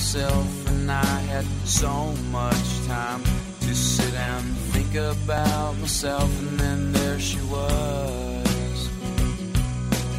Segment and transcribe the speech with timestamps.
[0.00, 3.22] myself, and I had so much time
[3.60, 8.88] to sit and think about myself, and then there she was,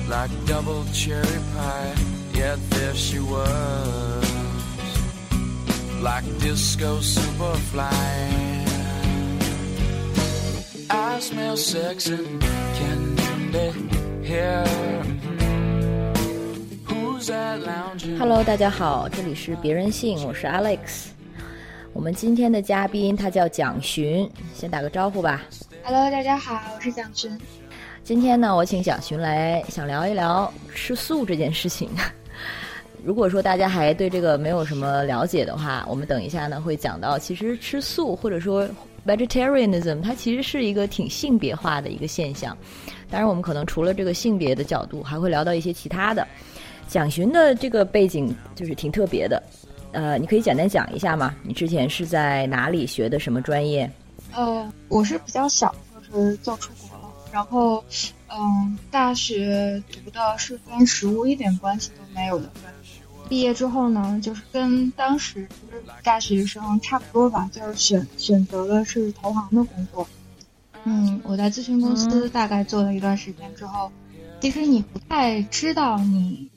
[0.08, 1.96] like double cherry pie.
[2.34, 4.32] yet there she was,
[6.00, 7.90] like disco superfly.
[10.92, 12.40] I smell sex and
[12.78, 13.72] candy
[14.28, 15.31] here.
[18.18, 21.10] Hello，大家好，这里是别人性，我是 Alex。
[21.94, 25.44] 我们今天的嘉宾他叫蒋寻，先打个招呼吧。
[25.84, 27.40] Hello，大家好，我是蒋寻。
[28.04, 31.90] 今天呢，我请蒋寻来想聊一聊吃素这件事情。
[33.06, 38.68] 如果说大家还对这个没有什么了解的话，我们等一下呢会讲到，其实吃素或者说
[39.06, 42.58] vegetarianism，它其实是一个挺性别化的一个现象。
[43.12, 46.28] 当然，我们可能除了这个性别的角度，还会聊到一些其他的。
[46.92, 49.42] 蒋寻的这个背景就是挺特别的，
[49.94, 51.34] 呃，你可以简单讲一下吗？
[51.42, 53.90] 你之前是在哪里学的什么专业？
[54.34, 55.74] 呃，我是比较小，
[56.12, 57.82] 就是就出国了，然后，
[58.28, 63.02] 嗯，大学读的是跟食物一点关系都没有的专业。
[63.30, 65.48] 毕业之后呢，就是跟当时
[66.04, 70.06] 大学生差不多吧，就是选选择的是投行的工作。
[70.84, 73.90] 嗯，我在咨询公司大概做了一段时间之后，
[74.42, 76.50] 其实你不太知道你，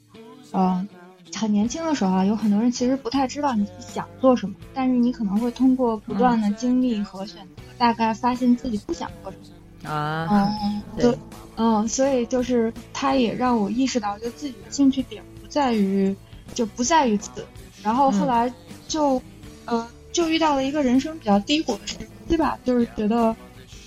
[0.55, 0.89] 嗯、
[1.35, 9.45] 很年轻的时候啊，有很多人其实不太知道你想做什么，但是你可能会通过不断的经历和选择，大概发现自己不想做什么。
[9.91, 11.19] 啊，嗯，对就，
[11.57, 16.15] 嗯，所以就是他也让我意识到，就自己的兴趣点不在于，
[16.55, 17.45] 就不在于此。
[17.83, 18.51] 然后后来
[18.89, 19.21] 就，
[19.67, 21.97] 呃，就遇到了一个人生比较低谷的时
[22.29, 23.37] 期吧，就是觉得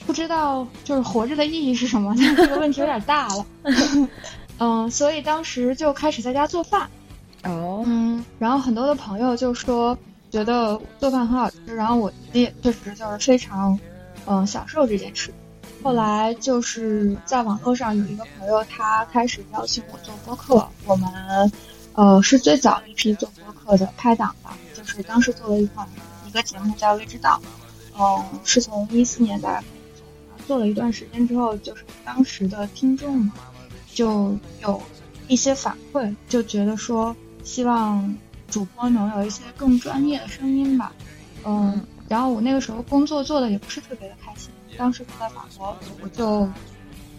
[0.05, 3.45] 不知道就是活着的意义是什么，但 这个问题有点大了。
[4.59, 6.89] 嗯，所以当时就开始在家做饭。
[7.43, 9.97] 哦，嗯，然后很多的朋友就说
[10.31, 13.79] 觉得做饭很好吃，然后我自己也确实就是非常，
[14.25, 15.31] 嗯、享受这件事。
[15.83, 21.51] 后来就是在网络上有一个朋友，他开始邀请我做播客，我们，
[21.93, 25.87] 呃，是最早一批做播客的拍档吧，就是当时做了一款
[26.27, 27.39] 一个节目叫《未知道》，
[28.01, 33.33] 嗯、是从一四年大概开始做，做了一段时间之后，就是当时的听众嘛，
[33.97, 34.79] 就有
[35.27, 38.15] 一些反馈，就觉得说希望
[38.47, 40.93] 主播能有一些更专业的声音吧。
[41.43, 46.47] 嗯，然后我那个时候工作做的也不是特别的开心，当时我在法国，我就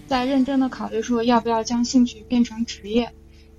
[0.06, 3.12] 在认真的考虑说要不要将兴趣变成职业。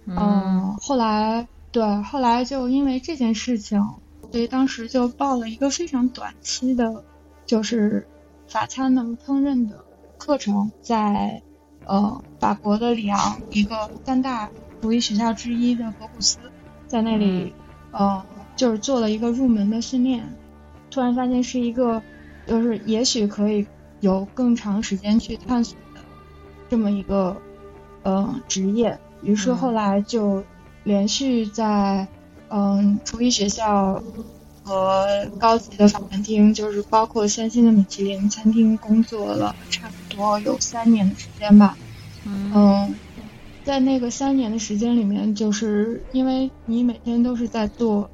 [0.05, 3.85] 嗯，后来对，后来就因为这件事情，
[4.31, 7.03] 所以当时就报了一个非常短期的，
[7.45, 8.07] 就是
[8.47, 9.83] 法餐的烹饪的
[10.17, 11.43] 课程，在
[11.89, 14.47] 呃法国的里昂一个三大
[14.79, 16.37] 厨艺学校之一的博古斯，
[16.87, 17.51] 在那里
[17.91, 18.23] 呃
[18.55, 20.23] 就是做了一个入门的训练，
[20.91, 22.01] 突然发现是一个
[22.45, 23.65] 就是也许可以
[24.01, 26.01] 有更长时间去探索的
[26.69, 27.35] 这么一个
[28.03, 30.43] 呃职业，于是后来就
[30.83, 32.07] 连续在
[32.49, 34.01] 嗯厨艺学校
[34.63, 40.08] 和高级的法餐厅，就是包括三星的米其林餐厅工作了差不多
[40.43, 41.77] 有三年的时间吧。
[42.25, 42.99] 嗯，
[43.63, 48.09] 在那个三年的时间里面，就是因为你每天都是在做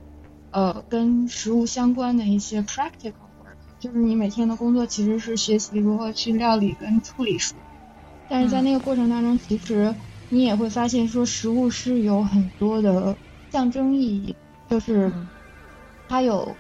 [0.52, 7.58] 呃跟食物相关的一些 practical work，就是你每天的工作其实是学习如何去料理跟处理食物，
[8.28, 9.96] 但是在那个过程当中，其实
[10.30, 13.18] 你也会发现说食物是有很多的
[13.50, 14.36] 象征意义，
[14.70, 15.12] 就是
[16.08, 16.58] 它有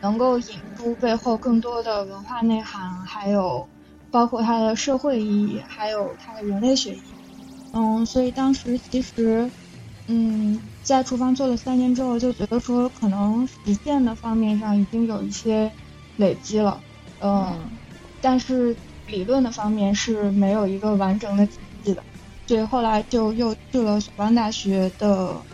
[0.00, 3.68] 能够引出背后更多的文化内涵，还有
[4.12, 7.16] 包括它的社会意义，还有它的人类学意义。
[7.72, 9.50] 嗯，所以当时其实，
[10.06, 15.72] 嗯，在厨房做了三年之后，就觉得说可能实践的方面上已经有一些
[16.16, 16.82] 累积了，
[17.18, 17.78] 嗯，
[18.20, 22.04] 但是理论的方面是没有一个完整的体系的，
[22.46, 25.46] 所以后来就又去了索邦大学的，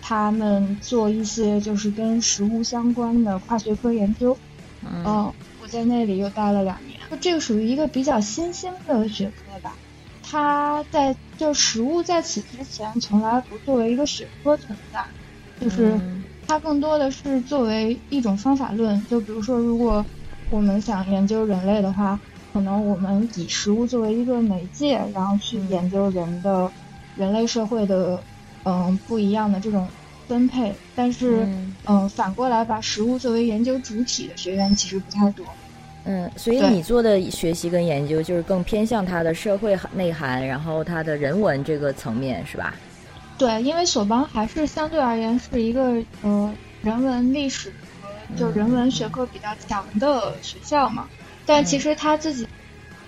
[0.00, 4.36] 他们做一些就是跟食物相关的跨学科研究，
[4.82, 9.78] 嗯，我在那里又待了两年，这个属于一个比较新兴的学科吧。
[10.22, 14.98] 它在就食物在此之前从来不作为一个学科存在，
[15.58, 16.00] 就是
[16.46, 19.06] 它更多的是作为一种方法论。
[19.06, 20.06] 就比如说，如果
[20.50, 22.20] 我们想研究人类的话，
[22.52, 26.74] 可能我们以食物作为一个媒介，然后去研究人的
[27.14, 28.26] 人类社会的
[28.62, 29.94] 嗯不一样的这种
[30.28, 30.82] 分配。
[30.94, 31.48] 但是
[31.84, 35.58] 嗯反过来把食物作为研究主体的学员其实不太多。
[36.04, 42.74] 嗯，所以你做的学习跟研究就是更偏向它的社会内涵，然后它的人文这个层面，是吧？
[43.38, 51.08] 对，因为索邦还是相对而言是一个呃人文历史和就人文学科比较强的学校嘛。
[51.46, 52.46] 但其实他自己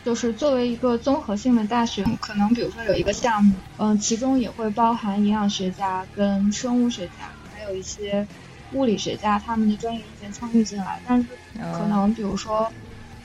[0.05, 8.27] 就是作为一个综合性的大学，可能比如说有一个项目，嗯，其中也会包含营养学家跟生物学家，还有一些
[8.75, 11.01] 物理学家他们的专业意见参与进来。
[11.07, 11.27] 但是
[11.73, 12.71] 可能比如说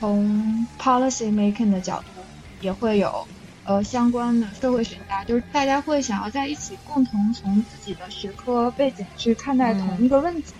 [0.00, 2.20] 从 policy making 的角度，
[2.60, 3.26] 也会有
[3.64, 10.52] 呃相关的社会学家，就是大家会想要在一起共同从自己的学科背景去看待同一个问题，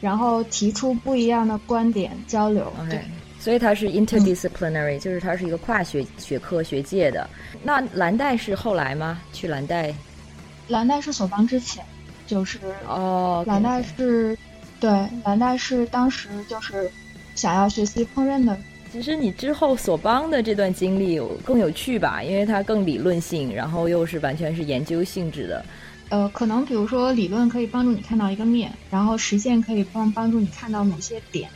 [0.00, 2.72] 然后提出不一样的观点交流。
[2.88, 3.00] 对。
[3.38, 7.28] 所以它是 interdisciplinary，就是它是一个跨学学科学界的。
[7.62, 9.20] 那蓝带是后来吗？
[9.32, 9.94] 去蓝带？
[10.66, 11.84] 蓝带是索邦之前，
[12.26, 14.36] 就是哦，蓝带是，
[14.80, 14.90] 对，
[15.24, 16.90] 蓝带是当时就是
[17.34, 18.56] 想要学习烹饪的。
[18.92, 25.64] 其实你之后索邦的这段经历更有趣吧，因为它更理论性，然后又是完全是研究性质的。
[26.08, 31.50] 呃，可能比如说理论可以帮助你看到一个面，然后实践可以帮帮助你看到某些点。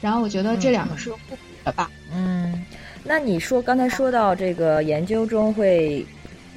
[0.00, 1.90] 然后我觉得这两个是互补的吧。
[2.12, 2.64] 嗯，
[3.02, 6.04] 那你说刚才说到这个研究中会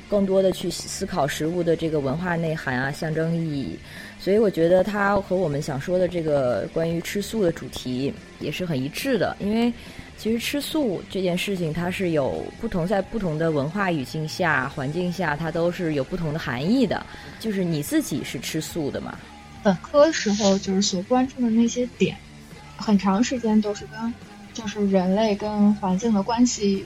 [0.10, 3.80] 更多的去思考食物的这个文化内涵啊、象征意义，
[4.20, 9.36] 所以我觉得它和我们想说的这个关于吃素的主题也是很一致的。
[9.40, 9.72] 因为
[10.18, 17.06] 其实吃素这件事情，它是有不同在不同的文化语境下、环境下，它都是有不同的含义的。
[17.40, 19.18] 就是你自己是吃素的嘛？
[19.64, 22.16] 本科时候就是所关注的那些点。
[22.78, 24.14] 很长时间都是跟
[24.54, 26.86] 就是人类跟环境的关系，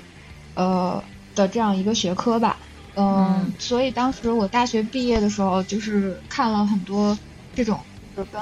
[0.56, 1.04] 呃
[1.36, 2.58] 的这样一个学科吧，
[2.94, 7.18] 嗯，所以当时我大学毕业的时候，就是看了很多
[7.54, 7.86] 这种
[8.16, 8.42] 就跟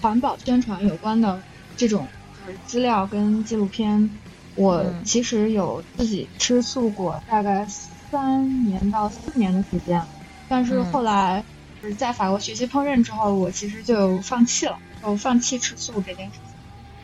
[0.00, 1.44] 环保宣传有关的
[1.76, 4.22] 这种就是资料跟纪录片。
[4.54, 10.08] 我其实有自己吃素过大概三年到四年的时间，
[10.48, 11.44] 但是后来
[11.82, 16.54] 就是在法国学习烹饪之后，我其实就放弃了，就放弃吃素这件事情。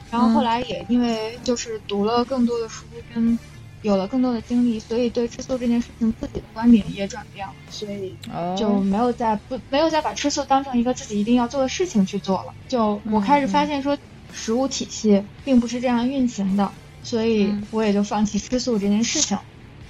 [0.09, 3.39] 然后后来也因为就是读了更多的书，跟
[3.83, 8.15] 有了更多的经历，所以对吃素这件事情自己的观点也转变了，所以
[8.57, 12.55] 就没有再不没有再把吃素当成一个自己一定要做的事情去做了。
[12.69, 13.97] 就我开始发现说，
[14.33, 16.71] 食物体系并不是这样运行的，
[17.03, 19.37] 所以我也就放弃吃素这件事情。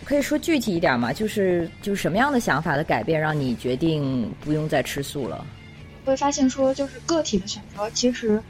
[0.04, 1.12] 可以说具体一点吗？
[1.12, 5.44] 就是就是什么样的想法的改变，让你决定不用再吃素了？
[6.04, 8.42] 会发现说，就是个体的选择其实。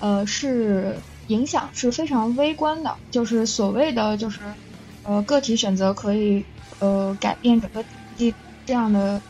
[0.00, 0.94] 呃，是
[1.26, 4.38] 影响是非常微观的，就是所谓的就是，
[5.08, 6.44] 呃，个体选择可以
[6.80, 7.82] 呃改变整个
[8.14, 9.22] 地这样的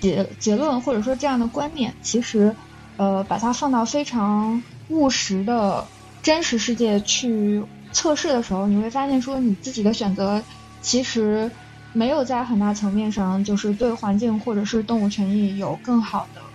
[0.00, 2.56] 结结论或者说这样的观念，其实
[2.96, 5.90] 呃把它放到非常务实的
[6.22, 10.46] 真实世界去测试的时候，你会发现说你自己的选择
[10.80, 11.52] 其实
[11.92, 16.54] 没有在很大层面上就是对环境或者是动物权益有更好的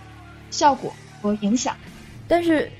[0.50, 1.76] 效果和影响，
[2.26, 2.72] 但是。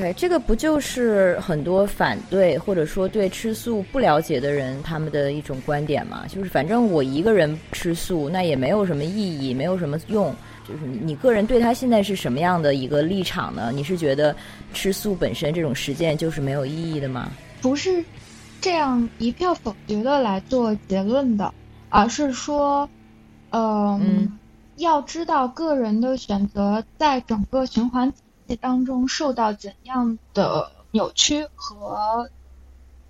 [0.00, 6.24] OK，这个不就是很多反对或者说对吃素不了解的人他们的一种观点吗？
[6.26, 10.34] 就是反正我一个人吃素，那也没有什么意义，没有什么用。
[10.66, 13.70] 就是你你个人对他现在是什么样的一个立场呢？
[13.74, 14.34] 你是觉得
[14.72, 17.30] 吃素本身这种实践就是没有意义的吗？
[17.60, 18.02] 不是
[18.58, 21.52] 这样一票否决的来做结论的，
[21.90, 22.88] 而是说，
[23.50, 24.38] 嗯，
[24.76, 28.10] 要知道个人的选择在整个循环。
[28.56, 32.30] 当中受到怎样的扭曲和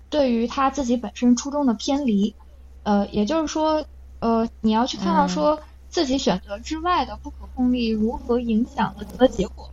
[0.09, 2.35] 对于他自己本身初衷的偏离，
[2.83, 3.85] 呃，也就是说，
[4.19, 9.71] 呃，你要去看到说自己选择之外的不可控力如何影响了的结果，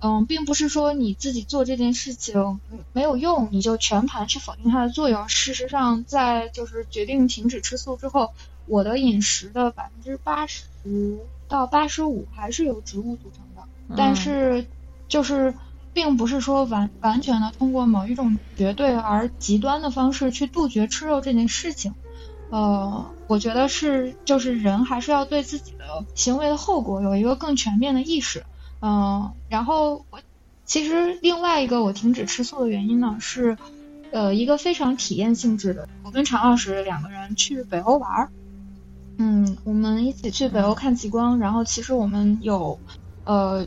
[0.00, 2.60] 嗯，并不是说你自己做这件事情
[2.92, 5.28] 没有用，你就全盘去否定它的作用。
[5.28, 8.32] 事实上，在就是决定停止吃素之后，
[8.66, 10.64] 我的饮食的百分之八十
[11.48, 14.66] 到八十五还是由植物组成的，但是。
[15.10, 15.52] 就是，
[15.92, 21.94] 并不是说完完全的通过某一种绝对而极端的方式去杜绝吃肉这件事情，
[22.48, 28.44] 呃，我觉得是，就是人还是要对自己的行为的后果有一个更全面的意识，
[28.80, 30.20] 嗯，然后我
[30.64, 33.58] 其实另外一个我停止吃素的原因呢是，
[34.12, 38.30] 呃，一个非常体验性质的，我跟常老师两个人去北欧玩儿，
[39.18, 42.78] 嗯，我们一起去北欧看极光，然后其实我们有，
[43.24, 43.66] 呃。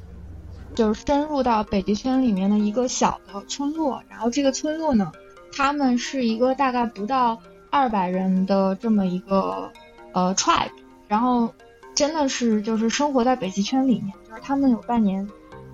[0.76, 5.12] 就是深入到北极圈里面的一个小的村落，然后这个村落呢，
[5.56, 7.40] 他们是一个大概不到
[7.70, 9.72] 二百人的这么一个
[10.14, 10.72] 呃 tribe，
[11.08, 11.54] 然后
[11.94, 15.30] 真的是就是生活在北极圈里面，就是他们有半年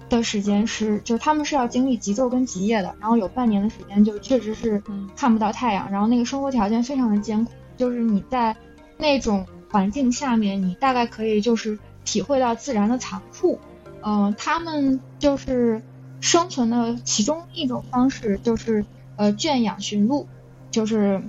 [0.09, 4.83] 的时间是，就是他们是要经历极昼跟极夜的，然后有半年的时间就确实是
[5.15, 8.55] 看不到太阳，然后那个生活条件非常的艰苦，就是你在
[8.97, 13.57] 那种环境下面，你大概可以就是体会到自然的残酷。
[14.03, 15.81] 嗯，他们就是
[16.21, 20.27] 生存的其中一种方式，就是呃圈养驯鹿，
[20.71, 21.21] 就是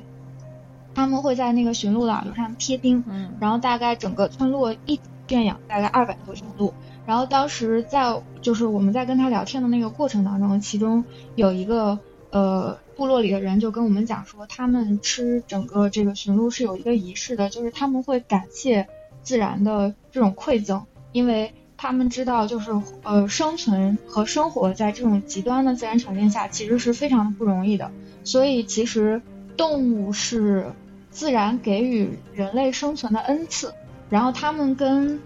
[0.94, 6.72] 他们会在那个驯鹿的耳朵上贴钉，嗯然后大概整个村落一圈养大概二百头驯鹿。
[7.06, 11.98] 然后当时在就是我们在跟他聊天的那个过程当中，其中有一个
[12.30, 18.86] 呃部落里的人就跟我们讲说，他们吃整个这个驯鹿是有一个仪式的，就是他们会感谢
[19.22, 22.70] 自然的这种馈赠，因为他们知道就是
[23.02, 27.90] 呃生存和生活在这种极端的自然条件下，其实是非常不容易的。
[28.22, 29.22] 所以其实
[29.56, 30.66] 动物是
[31.10, 33.72] 自然给予人类生存的恩赐，
[34.10, 35.18] 然后他们跟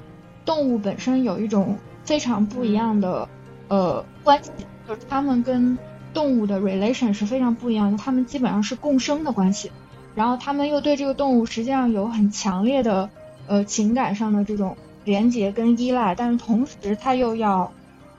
[0.44, 3.28] 动物本身有一种非常不一样的
[3.66, 4.52] 呃关系，
[4.86, 5.76] 就是他们跟
[6.12, 9.72] 动物的 relation 是非常不一样的，他们基本上是共生的关系，
[10.14, 13.10] 然后他们又对这个动物实际上有很强烈的
[13.48, 17.70] 呃情感上的这种连结跟依赖，但是同时他又要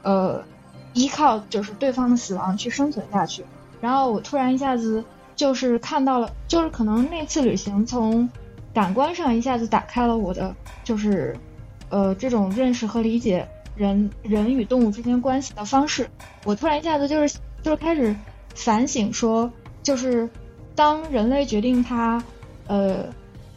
[0.03, 0.43] 呃
[0.93, 3.43] 依靠就是对方的死亡去生存下去。
[3.81, 5.03] 然后我突然一下子
[5.35, 8.29] 就是看到了，就是可能那次旅行从
[8.73, 11.35] 感官上一下子打开了我的就是
[11.89, 16.09] 呃这种认识和理解人人与动物之间关系的方式。
[16.43, 18.15] 我突然一下子就是就是开始
[18.53, 19.51] 反省说，
[19.83, 20.29] 就是
[20.75, 22.23] 当人类决定它
[22.67, 23.05] 呃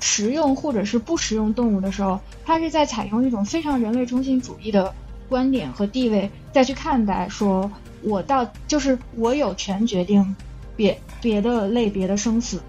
[0.01, 4.95] 食用或者是不食用动物的时候，它是在采用一种非常人类中心主义的
[5.29, 7.71] 观点和地位再去看待说。
[8.01, 10.37] 我到就是我有权决定
[10.77, 12.63] 别别的类别的生死，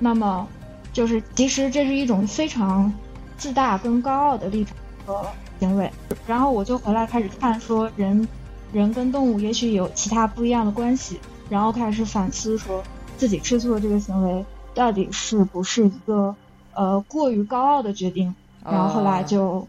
[0.00, 0.48] 那么
[0.92, 2.92] 就是其实这是一种非常
[3.38, 4.74] 自大跟高傲的立场
[5.06, 5.28] 和
[5.60, 5.88] 行为。
[6.26, 8.26] 然后我就回来开始看说人
[8.72, 12.82] 人跟动物也许有其他不一样的关系，然后开始反思说
[13.16, 16.34] 自己吃素的这个行为到底是不是一个
[16.74, 18.34] 呃过于高傲的决定。
[18.64, 19.66] 然后后来就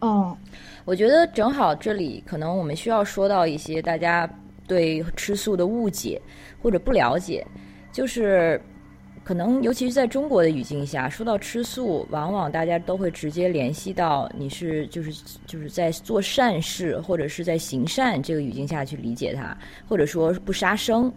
[0.00, 0.36] 嗯。
[0.84, 4.28] 我觉得正好这里可能我们需要说到一些大家
[4.66, 6.20] 对吃素的误解
[6.60, 7.46] 或者不了解，
[7.92, 8.60] 就是
[9.22, 15.12] 可能尤其是在中国的语境下，说到吃素，往往大家都会直接联系到你是就是
[15.46, 19.56] 就是在做善事或者是在行善这个语境下去理解它，
[19.88, 21.12] 或者说不杀生。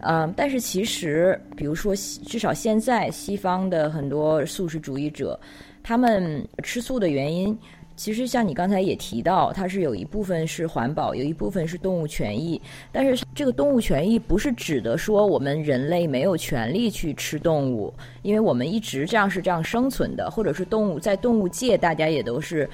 [0.00, 1.94] 嗯，但是其实，比如说，
[2.26, 5.38] 至少现在西方的很多素食主义者，
[5.82, 7.58] 他们吃素的原因。
[7.96, 12.62] 其实像你刚才也提到，它是有一部分是环保，有一部分是动物权益。
[12.92, 22.70] 但是这个动物权益不是指的说我们人类没有权利去吃动物，因为我们一直这样是这样生存的，或者是动物在动物界大家也都是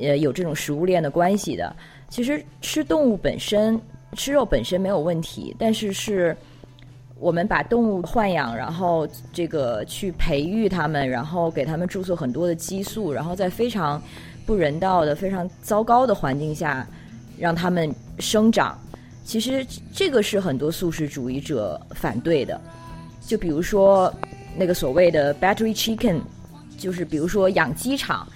[0.00, 1.72] 呃有这种食物链的关系的。
[2.08, 3.80] 其实吃动物本身
[4.14, 6.36] 吃肉本身没有问题，但是是
[7.18, 14.00] 我们把动物豢养，然后这个去培育它们，然后给它们注射很多的激素，然后在非常
[14.44, 16.86] 不人道的、非常糟糕的环境下，
[17.38, 18.78] 让它们生长。
[19.24, 22.60] 其实这个是很多素食主义者反对的。
[23.22, 24.12] 就比如说
[24.56, 26.20] 那个所谓的 battery chicken，
[26.78, 28.28] 就是比如说养鸡场，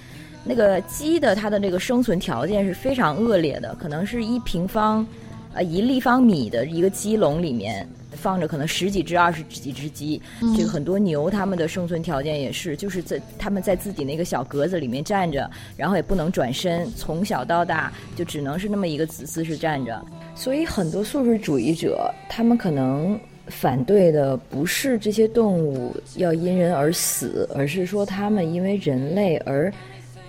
[0.43, 5.07] 那个鸡的它的那个生存条件是非常恶劣的，可能是一平方
[5.55, 7.89] 呃一立方米的一个鸡笼里面。
[8.13, 10.21] 放着可能十几只、二十几只鸡，
[10.55, 20.05] 这个很多牛，它们的生存条件也是，就是在它们在自己那个小格子里面站着，然后也不能转身，从小到大就只能是那么一个姿姿势站着。
[20.35, 29.73] 所以很多素食主义者，他们可能反对的不是这些动物要因人而死，而是说他们因为人类而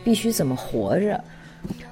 [0.03, 1.21] 必须怎么活着。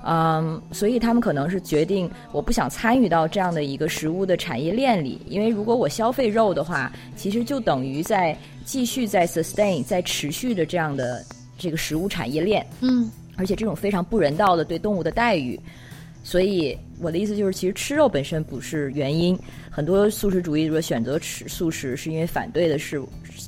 [0.06, 8.36] 嗯，所以他们可能是决定，我不想参与到这样的一个食物的产业链里，因为如果我消费肉的话，其实就等于在
[8.66, 11.24] 继续在 sustain 在持续的这样的
[11.58, 12.66] 这个食物产业链。
[12.80, 15.60] 嗯，而且这种非常不人道的对动物的待遇，
[16.24, 19.38] 所以我的意思就是，其实吃肉本身不是原因，
[19.70, 23.02] 很多素食主义者选择吃素食，是因为反对的是，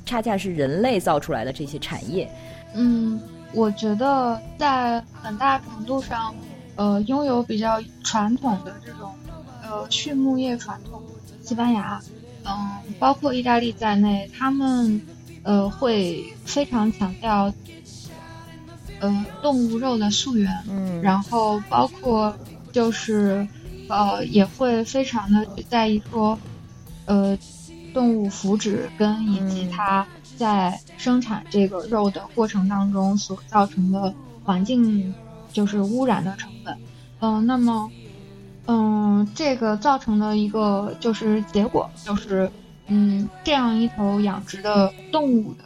[0.04, 2.30] 恰恰是人类造出来的这些产业。
[2.74, 3.18] 嗯。
[3.54, 6.34] 我觉得在很大程度上，
[6.74, 9.14] 呃，拥有比较传统的这种
[9.62, 11.02] 呃畜牧业传统，
[11.42, 12.00] 西班牙，
[12.44, 15.00] 嗯，包括意大利在内，他们
[15.42, 17.52] 呃会非常强调，
[19.00, 22.34] 呃，动物肉的溯源，嗯，然后包括
[22.72, 23.46] 就是
[23.88, 26.38] 呃也会非常的在意说，
[27.04, 27.36] 呃，
[27.92, 30.06] 动物福祉跟以及它。
[30.36, 35.14] 在生产这个肉的过程当中所造成的环境
[35.52, 36.76] 就是污染的成本，
[37.20, 37.90] 嗯，那么，
[38.66, 42.50] 嗯，这个造成的一个就是结果就是，
[42.86, 45.64] 嗯，这样一头养殖的动物的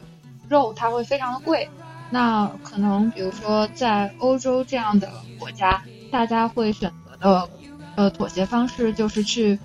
[0.49, 1.69] 肉它会非常的贵，
[2.11, 7.49] 那可能比如说在欧洲这样的国家，大家会选择的
[7.97, 9.59] 呃妥协方式就是去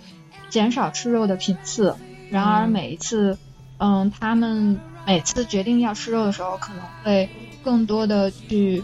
[0.50, 1.96] 减少吃肉的频次。
[2.30, 3.38] 然而每一次，
[3.78, 7.30] 嗯，他们每次决定要吃肉的时候，可能会
[7.64, 8.84] 更多的去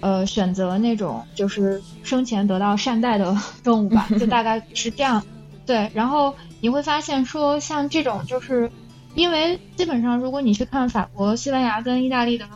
[0.00, 5.22] 呃选择那种就是生前得到善待的 动物吧，就大概是这样。
[5.64, 8.70] 对，然后你会发现说，像这种就是，
[9.14, 12.46] 因为基本上如果你去看法国、西班牙跟意大利的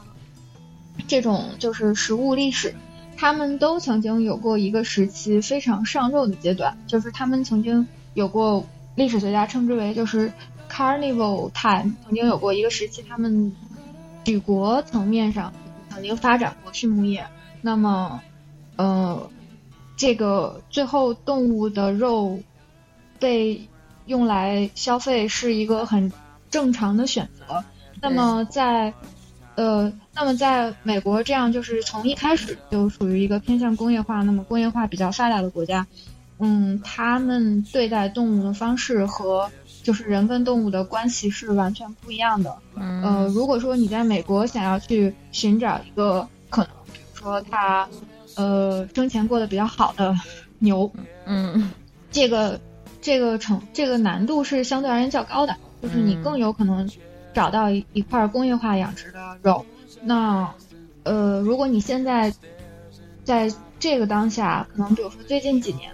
[1.07, 2.75] 这种就是食物历史，
[3.17, 8.65] 他们都曾经有过一个时期非常上肉的阶段，就是他们曾经有过。
[8.97, 10.31] 历史学家称之为就是
[10.71, 13.53] carnival time，曾经有过一个时期，他们
[14.25, 15.53] 举国层面上
[15.91, 17.27] 曾经发展过畜牧业。
[17.61, 18.21] 那么，
[18.77, 19.31] 呃，
[19.97, 22.41] 这个最后动物的肉
[23.19, 23.69] 被
[24.07, 26.11] 用来消费是一个很
[26.51, 27.63] 正常的选择。
[28.01, 28.95] 那么在
[29.57, 35.87] 呃，那么在美国这样就是从一开始就属于一个偏向工业化，那么工业化比较发达的国家。
[36.39, 39.51] 嗯，他们对待动物的方式和
[39.91, 42.57] 就是人跟动物的关系是完全不一样的。
[42.77, 47.89] 嗯，呃，如果说你在美国想要去寻找一个可能，比如说它，
[48.37, 50.17] 呃，生前过得比较好的
[50.61, 50.89] 牛，
[51.25, 51.73] 嗯，
[52.13, 52.61] 这个
[53.03, 56.89] 这个成这个难度是相对而言较高的，就是你更有可能
[57.35, 59.67] 找到一一块工业化养殖的肉。
[60.05, 60.49] 那，
[61.03, 62.33] 呃，如果你现在
[63.25, 65.91] 在这个当下，可能比如说最近几年。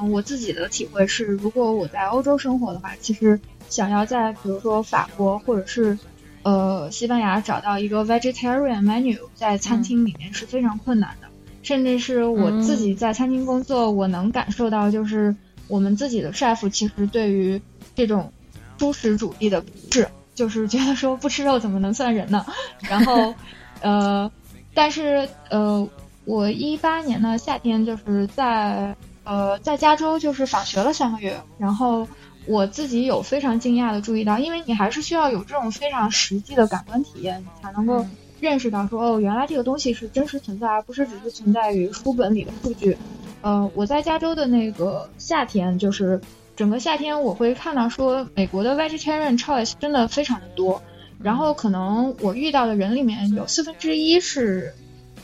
[0.00, 5.98] 嗯，我自己的体会是，如果我在欧洲生活的话，其实想要在比如说法国或者是
[6.42, 11.28] 呃西班牙找到一个 vegetarian menu 在餐厅里面是非常困难的。
[11.62, 15.34] 甚至是我自己在餐厅工作，我能感受到，就是
[15.66, 17.60] 我们自己的 chef 其实对于
[17.94, 18.30] 这种
[18.78, 22.44] 素食主义的不是，就是觉得说不吃肉怎么能算人呢？
[22.80, 23.34] 然后，
[23.80, 24.30] 呃，
[24.74, 25.88] 但是呃，
[26.26, 28.94] 我一八年的夏天就是在。
[29.24, 32.06] 呃，在加州就是访学了三个月，然后
[32.46, 38.06] 我自己有非常惊讶的注意到，因为你还是需要有这种非常实际的感官体验，才能够
[38.38, 42.96] 认识到说，哦，原来这个东西是真实存在，而不是只是存在于书本里的数据。
[43.40, 46.20] 呃，我在加州的那个夏天，就是
[46.54, 50.82] 整个夏天，我会看到说，美国的 vegetarian choice 真的非常的多，
[51.22, 54.74] 然后可能我遇到的人里面有四分之一是，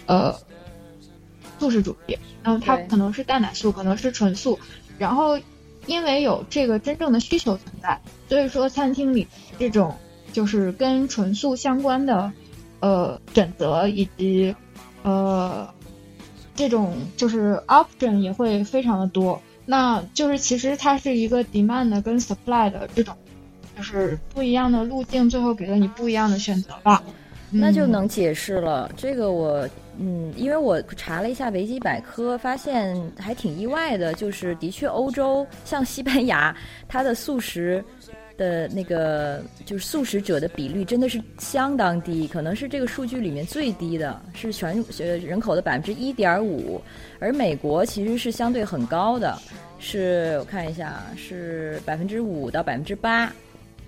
[0.06, 0.34] 呃。
[1.60, 4.58] 素食主义，然后它可能是蛋奶素，可能是纯素，
[4.98, 5.38] 然后
[5.86, 9.94] 因为有这个真正的需求存在，所以说餐厅里这种
[10.32, 12.32] 就是跟纯素相关的
[12.80, 14.56] 呃选择以及
[15.02, 15.68] 呃
[16.54, 23.14] 这种就是 option 也会非常的多，那就是其实它是一个 demand 跟 supply 的这种
[23.76, 27.02] 就是不一样的路径，最后给了你不一样的选择吧。
[27.52, 28.88] 那就能解释了。
[28.96, 29.68] 这个我，
[30.02, 34.14] 嗯，因为我查了一下维基百科，发现还挺意外的。
[34.14, 36.56] 就是的确，欧洲像西班牙，
[36.88, 37.84] 它的素食
[38.38, 46.80] 的那个就是素食者的比率真的是相当低，可能是这个数据里面最低的，是全呃人口的百分之一点五。
[47.18, 49.36] 而美国其实是相对很高的，
[49.78, 53.30] 是我看一下，是百分之五到百分之八。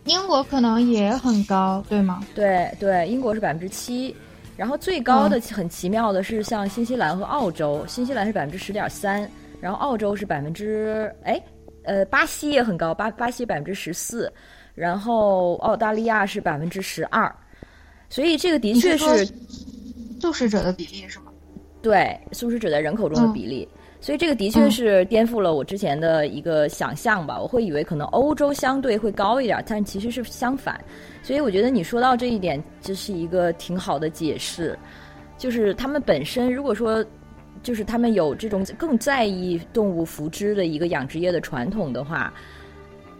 [0.04, 2.22] 英国可能也很高，对吗？
[2.34, 4.14] 对对，英国是百分之七，
[4.56, 9.28] 然后最高的很奇妙的是像新西兰和澳洲，新西兰是百分之十点三，
[9.60, 11.42] 然后澳洲是百分之哎，
[11.84, 14.32] 呃，巴西也很高，巴巴西百分之十四，
[14.74, 17.34] 然后澳大利亚是百分之十二，
[18.08, 19.26] 所以这个的确是
[20.20, 21.32] 素食者的比例是吗？
[21.80, 23.68] 对，素食者在人口中的比例。
[24.02, 30.78] 所以这个的确是颠覆了我之前的一个想象吧，我会以为可能欧洲相对会高一点，但其实是相反。
[31.22, 34.76] 所以我觉得你说到这一点，这是一个挺好的解释，
[35.38, 37.02] 就是他们本身如果说，
[37.62, 42.34] 就是他们有这种更在意动物福祉的一个养殖业的传统的话，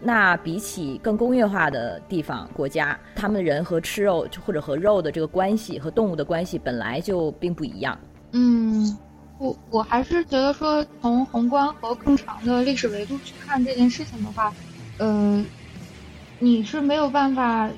[0.00, 7.96] 那比起更工业化的地方国家，他们人和吃肉或者和肉的这个关系和动物的关系本来就并不一样。
[8.32, 8.98] 嗯。
[9.42, 14.55] 我我还是觉得说，从宏观和更长的历史维度去看这件事情的话，
[14.98, 15.44] 呃，
[16.38, 17.72] 你是没有办法，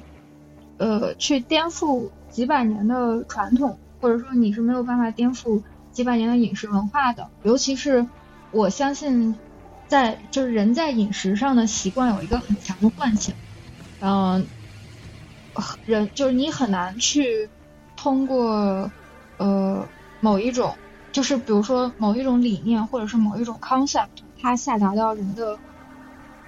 [0.76, 7.30] 呃，去颠覆几百年的传统，或者说你是没有办法颠覆几百年的饮食文化的。
[7.40, 8.10] 尤其是
[8.50, 9.40] 我相信，
[9.86, 13.36] 在就是人在饮食上的习惯有一个很强的惯性，
[14.00, 14.50] 嗯，
[15.86, 17.48] 人就是你很难去
[17.96, 18.92] 通过
[19.38, 20.76] 呃某一种。
[21.14, 25.60] 就是比如说某一种理念，或者是某一种 concept，它下达到人的，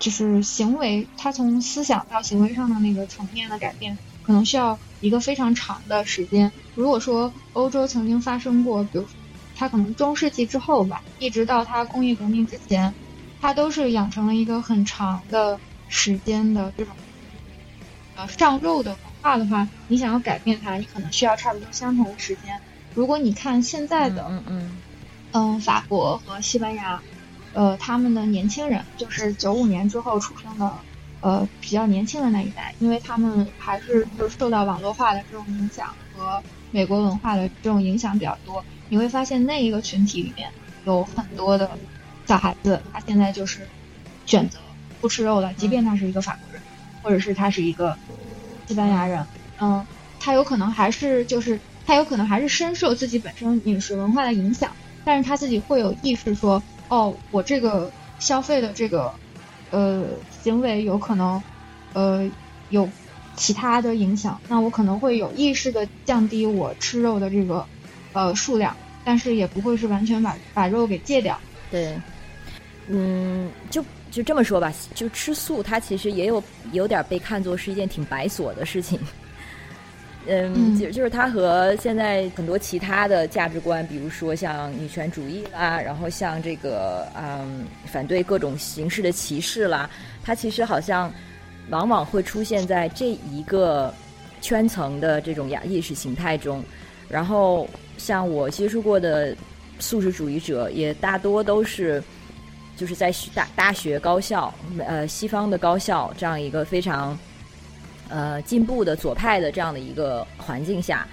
[0.00, 6.52] 就是行为，它从思想到行为上的那个层面的改变，可能需要一个非常长的时间。
[6.74, 9.14] 如果说欧洲曾经发生过，比如说
[9.54, 12.96] 它可能中世纪之后吧，一直到它工业革命之前，
[13.38, 16.96] 它都是养成了一个很长的时间的这种
[18.14, 22.64] 呃上肉的文化的话，你想要改变它，你可能需要差不多相同的时间。
[22.96, 24.82] 如果你看现在的，嗯嗯
[25.30, 27.02] 嗯，法国和西班牙，
[27.50, 30.86] 呃，他们的年轻人就是九五年之后出生的，
[31.20, 38.64] 呃，比较年轻的那一代，因为他们还是就受到网络化的这种影响和美国文化的这种影响比较多。
[38.88, 41.78] 你会发现那一个群体里面有很多的
[42.24, 43.74] 小孩子，他现在就是
[44.24, 44.58] 选择
[45.00, 46.62] 不吃肉了，即便他是一个法国人，
[47.02, 47.98] 或者是他是一个
[48.66, 49.28] 西班牙人，
[49.60, 49.86] 嗯，
[50.18, 54.72] 他有可能还是就是他有可能还是深受自己本身饮食文化的影响，
[55.04, 59.12] 但是他自己会有意识说，哦，我这个消费的这个
[59.70, 60.04] 呃
[60.42, 61.40] 行为有可能
[61.92, 62.28] 呃
[62.70, 62.88] 有
[63.36, 67.64] 其他的影响，那我可能会有意识的降低我吃肉的这个
[68.12, 71.38] 呃数量，但是也不会是完全把把肉给戒掉。
[71.70, 71.96] 对，
[72.88, 78.98] 嗯，就就这么说吧，就吃素，它其实也有有点被看作是一件挺白琐的事情。
[80.28, 89.88] 嗯，嗯就就是它和现在很多其他的价值观，比如说像女权主义啦，然后像这个嗯反对各种形式的歧视啦，
[90.24, 91.12] 它其实好像
[91.70, 93.92] 往往会出现在这一个
[94.40, 96.62] 圈层的这种亚意识形态中。
[97.08, 99.34] 然后像我接触过的
[99.78, 102.02] 素食主义者，也大多都是
[102.76, 104.52] 就是在学大大学高校，
[104.84, 107.16] 呃，西方的高校这样一个非常
[108.08, 111.06] 呃进步的左派的这样的一个环境下，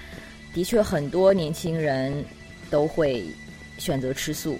[0.53, 2.23] 的确很多年轻人
[2.69, 3.23] 都会
[3.77, 4.57] 选择吃素。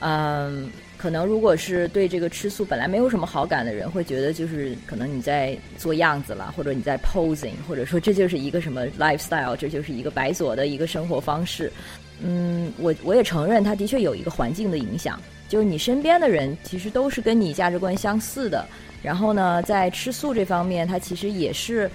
[0.00, 11.72] 嗯，可能如果是对这个吃素本来没有什么好感的人，会觉得就是可能你在做样子了，或者你在 posing，或者说这就是一个什么 lifestyle，这就是一个白左的一个生活方式。
[12.20, 18.66] 嗯，我我也承认，它的确有一个环境的影响，就是你身边的人其实都是跟你价值观相似的。
[19.04, 21.90] 然后呢，在吃素这方面，它其实也是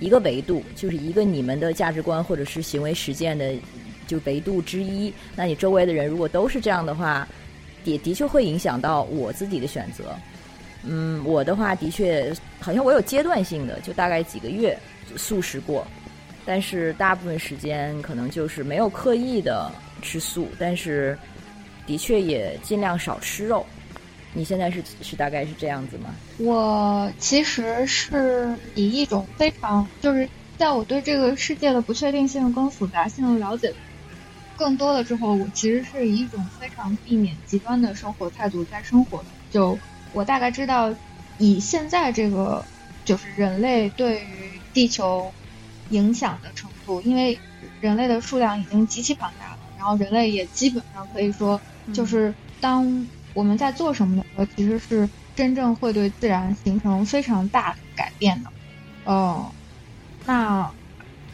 [0.00, 3.54] 一个维度，就是一个你们的价值观或者是行为实践的
[4.08, 5.14] 就维度之一。
[5.36, 7.26] 那你周围的人如果都是这样的话，
[7.84, 10.12] 也的确会影响到我自己的选择。
[10.82, 14.76] 嗯，我的话的确好像我有阶段性的，就大概几个月
[15.16, 15.86] 素食过，
[16.44, 19.70] 但是大部分时间可能就是没有刻意的
[20.02, 21.16] 吃素，但是
[21.86, 23.64] 的确也尽量少吃肉。
[24.34, 26.14] 你现在是是大概是这样子吗？
[26.38, 33.74] 我其实是以一种非常就是在我对这个世界的不确定性跟复杂性的了解
[34.56, 39.28] 更多了之后，我其实是以一种非常避免极端的生活态度在生活的。
[39.50, 39.78] 就
[40.12, 40.94] 我大概知道，
[41.38, 42.64] 以现在这个
[43.04, 45.32] 就是人类对于地球
[45.90, 47.40] 影响的程度，因为
[47.80, 51.60] 人类的数量已经极其庞大了，然后人类也基本上可以说，
[51.94, 53.06] 就是当
[53.38, 58.52] 我们在做什么的时候，其实是真正会对自然形成非常大的改变的。
[59.04, 59.54] 哦，
[60.24, 60.74] 那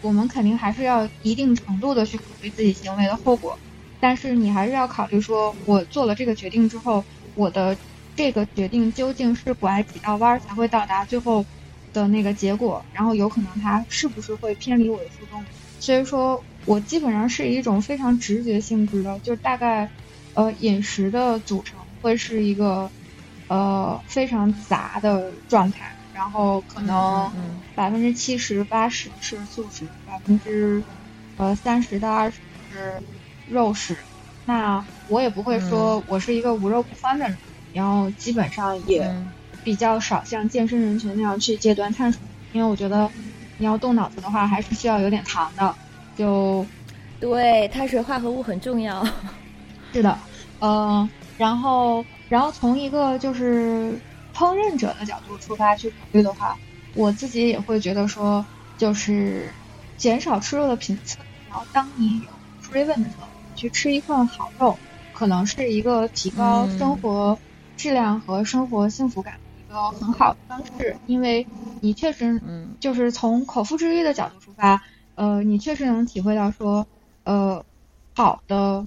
[0.01, 3.63] 我们肯定还是要一定程度的去考虑自己行为的后果，
[4.01, 7.79] 但是你还是要考虑说，我做了这个决定之后，我的
[8.15, 11.47] 这个决定究竟是拐几道弯才会到达最后
[11.95, 15.49] 的那个结果，然后有可能它是不是会偏离我的初衷。
[15.79, 19.91] 所以说我基本上是一种非常直觉性质的，就大概
[20.35, 22.91] 呃饮食的组成会是一个
[23.49, 30.83] 呃非常杂的状态，然后可能嗯百分之七十八十是素食，百分之
[31.39, 32.37] 呃三十到二十
[32.71, 32.93] 是
[33.49, 33.97] 肉食。
[34.45, 37.39] 那我也不会说我是一个无肉不欢的人，
[37.73, 39.31] 然后基本上也嗯
[39.65, 42.21] 比较少像健身人群那样去戒断碳水，
[42.53, 43.11] 因为我觉得
[43.57, 45.75] 你要动脑子的话，还是需要有点糖的。
[46.19, 46.67] 就
[47.19, 49.03] 对，碳水化合物很重要。
[49.95, 50.19] 是的，
[50.59, 56.59] 呃，然后然后从一个就是烹饪者的角度出发去考虑的话，
[56.93, 59.57] 我自己也会觉得说，就是
[59.97, 61.17] 减少吃肉的频次，
[61.49, 64.81] 然后当你有 craven 的时候，去吃一份好肉，
[65.13, 66.69] 可能是一个提高嗯。
[66.69, 67.41] 生活
[67.77, 71.49] 质量和生活幸福感的一个很好的方式，因为
[71.81, 72.77] 你确实嗯。
[72.81, 74.81] 就是从口腹之欲的角度出发，
[75.15, 76.87] 呃，你确实能体会到说，
[77.25, 77.65] 呃，
[78.15, 78.87] 好的，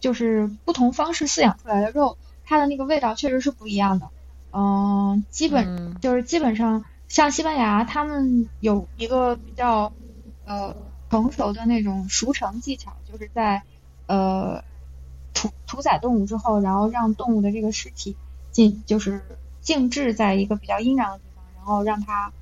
[0.00, 4.10] 就是不同方式饲养出来的肉，它的那个味道确实是不一样的。
[4.50, 9.92] 嗯、基本嗯就是基本上像西班牙，他们有一个比较
[10.44, 10.76] 呃
[11.10, 13.62] 成熟的那种熟成技巧，就是在
[14.06, 14.62] 呃
[15.32, 18.16] 屠屠宰动物之后，然后让动物的这个尸体
[18.52, 22.32] 静就是静置在一个比较阴凉的地方，然后让它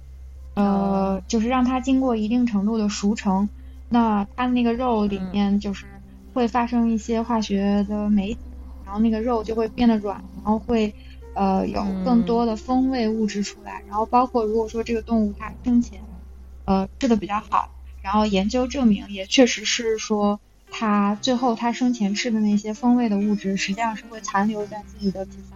[0.55, 3.49] 呃哦就是让它经过一定程度的熟成，
[3.89, 5.92] 那它那个肉里面就是
[6.33, 8.39] 会发生一些化学的酶，
[8.85, 10.95] 然后那个肉就会变得软，然后会
[11.35, 13.83] 呃有更多的风味物质出来。
[13.87, 16.01] 然后包括如果说这个动物它生前
[16.65, 20.41] 呃吃的比较好，然后研究证明也确实是说
[20.71, 25.55] 它最后它生前吃的那些风味的物质实际上是会残留在自己的皮肤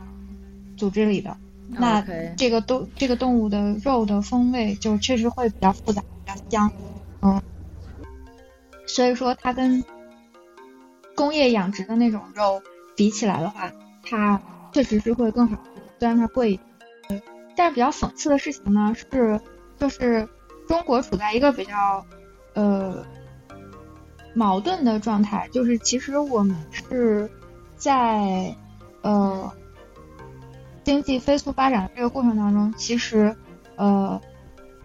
[0.77, 1.37] 组织里的。
[1.69, 6.71] 那这个动这个动物的肉的风味就确实会比较复杂，比较香，
[7.23, 7.43] 嗯，
[8.87, 9.85] 所以说它跟
[11.17, 12.63] 工业养殖的那种肉
[12.95, 13.73] 比起来的话，
[14.05, 14.41] 它
[14.73, 15.59] 确实是会更好，
[15.99, 16.61] 虽然它贵一
[17.09, 17.23] 点，
[17.57, 19.41] 但是比较讽刺的事情呢是，
[19.79, 20.29] 就是
[20.69, 22.07] 中国处在一个比较
[22.55, 23.05] 呃
[24.35, 27.31] 矛盾的状态，就是其实我们是
[27.77, 28.55] 在
[29.03, 29.51] 呃。
[30.85, 33.35] 经济飞速发展的这个过程当中，其实，
[33.75, 34.21] 呃，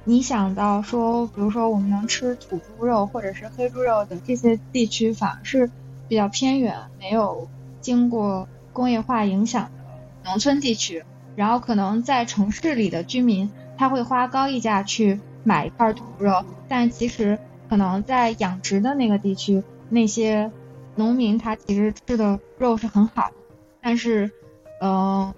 [0.04, 5.70] 你想到说，比如说我们能吃土猪肉或者是黑猪肉的这些地区，反而是
[6.12, 7.48] 比较偏远、没有
[7.80, 11.06] 经过工业化影响的农村地区。
[11.38, 20.52] 然后可能在城市里的居民，他会花高溢价去买一块土肉，但其实可能在养殖的那个地区，那些
[20.96, 23.36] 农民他其实吃的肉是很好的，
[23.82, 24.30] 但是，
[24.82, 25.34] 嗯。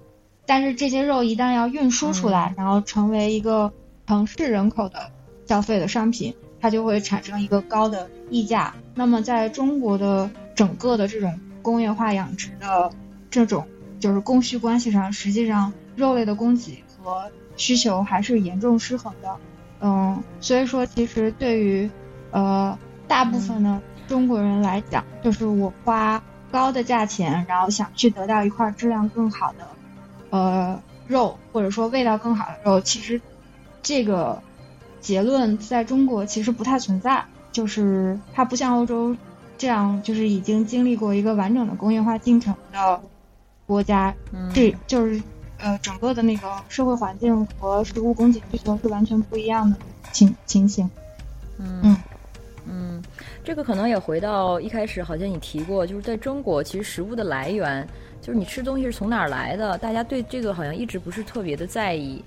[0.47, 3.71] 但是这些肉一旦要运输出来，然后成为一个
[4.07, 5.11] 城市人口的
[5.45, 8.73] 消费的商品，它就会产生一个高的溢价。
[8.95, 12.89] 那么在中国的整个的这种工业化养殖的
[13.29, 13.67] 这种
[13.99, 19.35] 就是供需关系上，实际上肉类的供给和需求还是严重失衡的。
[19.81, 21.89] 嗯，所以说其实对于
[22.31, 29.67] 呃大部分的中国人来讲，就是我花高的价钱，然后想去得到一块质量更好的。
[30.29, 33.19] 呃，肉或者说味道更好的肉，其实
[33.81, 34.41] 这个
[35.03, 39.15] 结论在中国其实不太存在，就是它不像欧洲
[39.57, 43.01] 这样，就是已经经历过一个完整的工业化进程的
[43.67, 44.15] 国家，
[44.53, 45.21] 这就是
[45.59, 49.77] 呃整个的那个社会环境和食物供给需求是完全不一样的
[50.11, 50.89] 情情形。
[51.59, 51.95] 嗯
[52.65, 53.03] 嗯，
[53.43, 57.87] 这个可能也回到一开始，好像你提过，就是在中国，其实食物的来源。
[58.21, 59.77] 就是你吃东西是从哪儿来的？
[59.79, 62.23] 大家对这个好像一直不是特别的在意。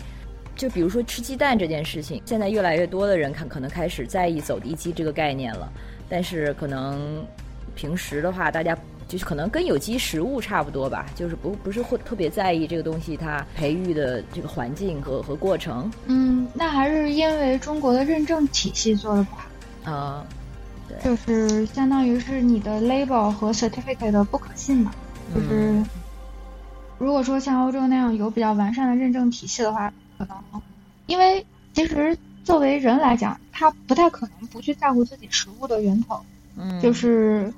[0.56, 5.70] 就比如说吃鸡蛋这件事情，现在越来越多的人看可能开始在意走地鸡这个概念了。
[6.08, 7.24] 但是可能
[7.74, 15.90] 平时的话，大家就是可能跟有机食物差不多吧，就是不不是会特别在意这个东西它培育的这个环境和和过程。
[16.06, 20.26] 嗯，那还是因为中国的认证体系做的不好啊，
[20.88, 24.92] 对，就是相当于是你的 label 和 certificate 的不可信嘛。
[25.34, 25.82] 就是，
[26.98, 30.36] 如果说像欧洲那样有比较完善的认证体系的话，可能，
[31.06, 36.20] 因为其实作为人来讲，他不太可能不去在乎自己食物的源头。
[36.56, 37.52] 嗯，就是，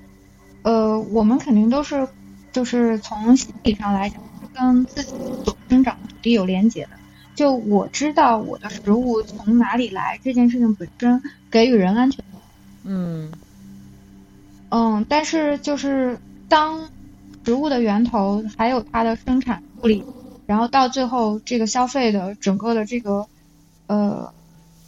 [0.62, 2.06] 呃，我们肯定都是，
[2.52, 4.20] 就是从心理上来讲，
[4.54, 6.90] 跟自己所生长的土地有连结的。
[7.34, 12.24] 就我知道我的食物从哪里来这件事情本身给予人安全。
[12.84, 13.30] 嗯，
[14.70, 16.18] 嗯，但是就是
[16.48, 16.88] 当。
[17.44, 20.04] 食物的源头，还有它的生产处理，
[20.48, 23.26] 然后到最后这个消费的整个的这个
[23.86, 24.32] 呃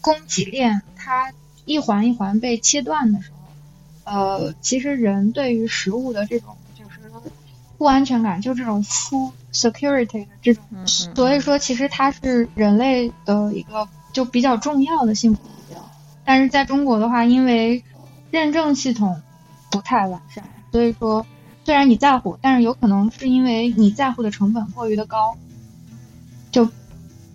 [0.00, 1.34] 供给链，它
[1.66, 3.30] 一环一环被切断的时
[4.04, 7.12] 候，呃，其实人对于食物的这种就是
[7.76, 15.90] 不安全感，就这种 food security 的这种，所以说其实它是人类的一个就比较重要的幸福指标。
[16.24, 17.84] 但是在中国的话，因为
[18.30, 19.20] 认证系统
[19.70, 20.42] 不太完善，
[20.72, 21.26] 所以说。
[21.62, 25.36] 虽然你在乎，但是有可能是因为你在乎的成本过于的高，
[26.50, 26.68] 就，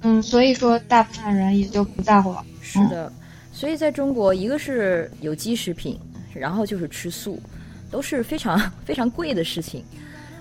[0.02, 2.44] 嗯，所以说大部分人也就不在乎了。
[2.62, 3.12] 是的，
[3.52, 6.00] 所以在中国，一个是有机食品，
[6.34, 7.42] 然后就是吃素，
[7.90, 9.84] 都是非常非常贵的事情。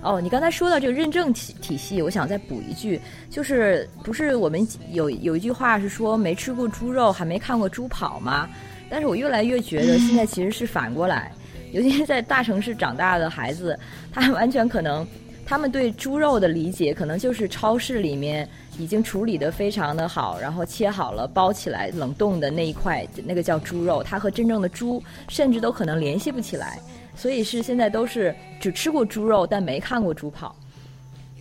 [0.01, 8.47] 哦，你刚才说到这个认证体体系，我想再补一句，就是不是我们有有一句话是说没吃过猪肉还没看过猪跑吗？
[8.87, 11.31] 但是我越来越觉得现在其实是反过来。
[11.71, 13.77] 尤其是在大城市长大的孩子，
[14.13, 15.05] 他完全可能，
[15.45, 26.79] 他们对猪肉的理解可能就是超市里面已经处理的非常的好，然后切好了包起来冷冻的那一块，那个叫猪肉，它和真正的猪甚至都可能联系不起来。
[27.15, 30.55] 所以是现在都是只吃过猪肉，但没看过猪跑，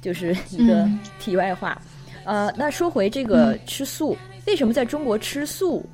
[0.02, 0.88] 就是一个
[1.18, 1.80] 题外话。
[2.24, 5.84] 呃，那说回这个吃素，为什么在中国吃素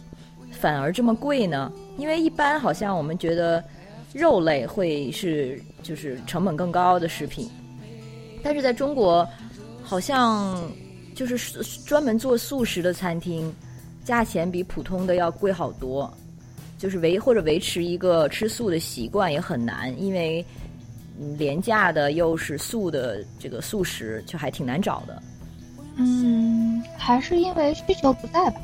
[0.50, 1.72] 反而这么贵呢？
[1.96, 3.62] 因为一般好像我们觉得。
[4.12, 7.48] 肉类会是就是成本更高的食品，
[8.42, 9.26] 但是在中国，
[9.82, 10.60] 好像
[11.14, 13.52] 就是专门做素食的餐厅，
[14.04, 16.12] 价钱比普通的要贵好多。
[16.78, 20.42] 就是维或者维持一个吃素的习惯也很难，因为
[21.36, 25.22] 廉价的又是素的这个素食就还挺难找的。
[25.96, 28.58] 嗯，还是因为需求不在吧。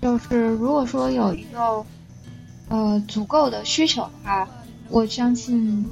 [0.00, 1.84] 就是如果说有一个
[2.68, 4.48] 呃足够的需求的话，
[4.88, 5.84] 我相信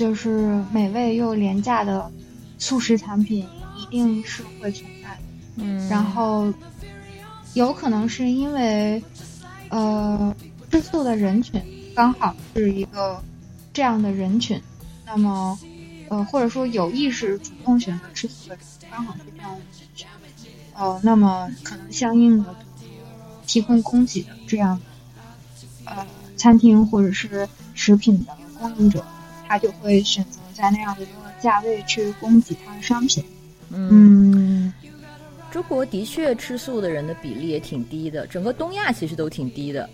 [0.00, 2.10] 就是美味又廉价的
[2.58, 5.20] 速食产品一定是会存在的。
[5.56, 6.50] 嗯然后
[7.52, 9.02] 有可能是因为
[9.68, 10.34] 呃
[10.70, 11.62] 吃素的人群
[11.94, 13.22] 刚好是一个
[13.74, 14.58] 这样的人群，
[15.04, 15.58] 那么
[16.08, 22.56] 呃或者说有意识主动选择吃素的人刚好是这样的人群，呃那么可能相应的
[23.46, 24.80] 提供供给的这样
[25.14, 26.06] 的呃
[26.38, 29.04] 餐厅或者是食品的供应者，
[29.50, 33.24] 他就会选择在那样的一个价位去供给他的商品。
[33.72, 34.72] 嗯
[35.50, 39.90] 中国的确吃素的人的比例也挺低的，整个东亚其实都挺低的。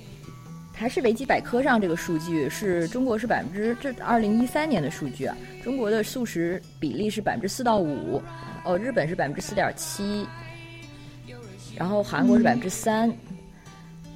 [0.74, 8.20] 还是维基百科上这个数据是中国是百分之这二零一三年的数据啊，中国的素食比例是百分之四到五，
[8.62, 10.26] 哦，日本是百分之四点七，
[11.74, 13.10] 然后韩国是百分之三，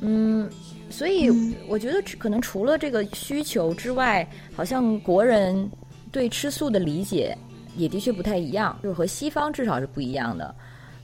[0.00, 0.46] 嗯，
[0.90, 5.70] 所以嗯我觉得可能除了这个需求之外，好像国人
[6.12, 7.36] 对吃素的理解
[7.76, 10.54] 也的确不太一样，就是和西方至少是不一样的。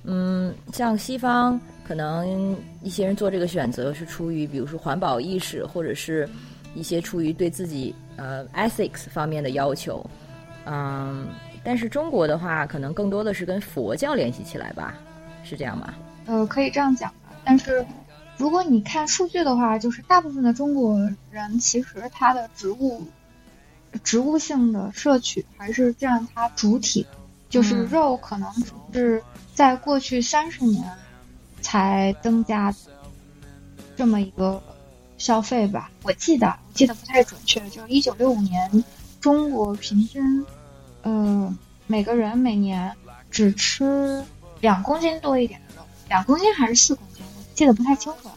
[0.05, 6.29] 嗯，像西方可能一些人做这个选择是出于，比如说环保意识，或者是
[6.75, 10.05] 一些出于对自己呃 ethics 方面的要求。
[10.65, 11.27] 嗯，
[11.65, 14.95] 但是中国的话，可能更多的是跟佛教联系起来吧，
[15.43, 15.95] 是这样吗？
[16.27, 17.33] 呃，可以这样讲吧。
[17.45, 17.85] 但是，
[18.37, 20.99] 如果你看数据的话，就是大部分的中国
[21.31, 23.03] 人其实他的植物
[24.05, 27.07] 植物性的摄取还是占它主体，
[27.49, 28.53] 就是嗯肉可能
[28.93, 29.23] 只是
[29.55, 30.85] 在过去三十年
[31.63, 32.75] 才增加
[33.97, 34.63] 这么一个
[35.17, 35.91] 消费吧。
[36.03, 38.85] 我记得，我记得不太准确，就是一九六五年，
[39.19, 40.45] 中国平均
[41.03, 42.95] 呃每个人每年
[43.31, 44.23] 只吃
[44.61, 47.06] 两公斤多一点的肉，两公斤还是四公斤，我
[47.57, 48.35] 记得不太清楚了。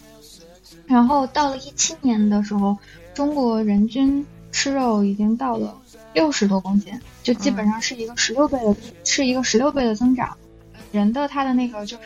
[0.87, 2.75] 然后到了一七年的时候，
[3.13, 5.79] 中国人均吃肉已经到了
[6.13, 10.35] 六十多公斤，就基本上是一个十六倍的，是一个十六倍的增长。
[10.91, 12.03] 人的他的那个就是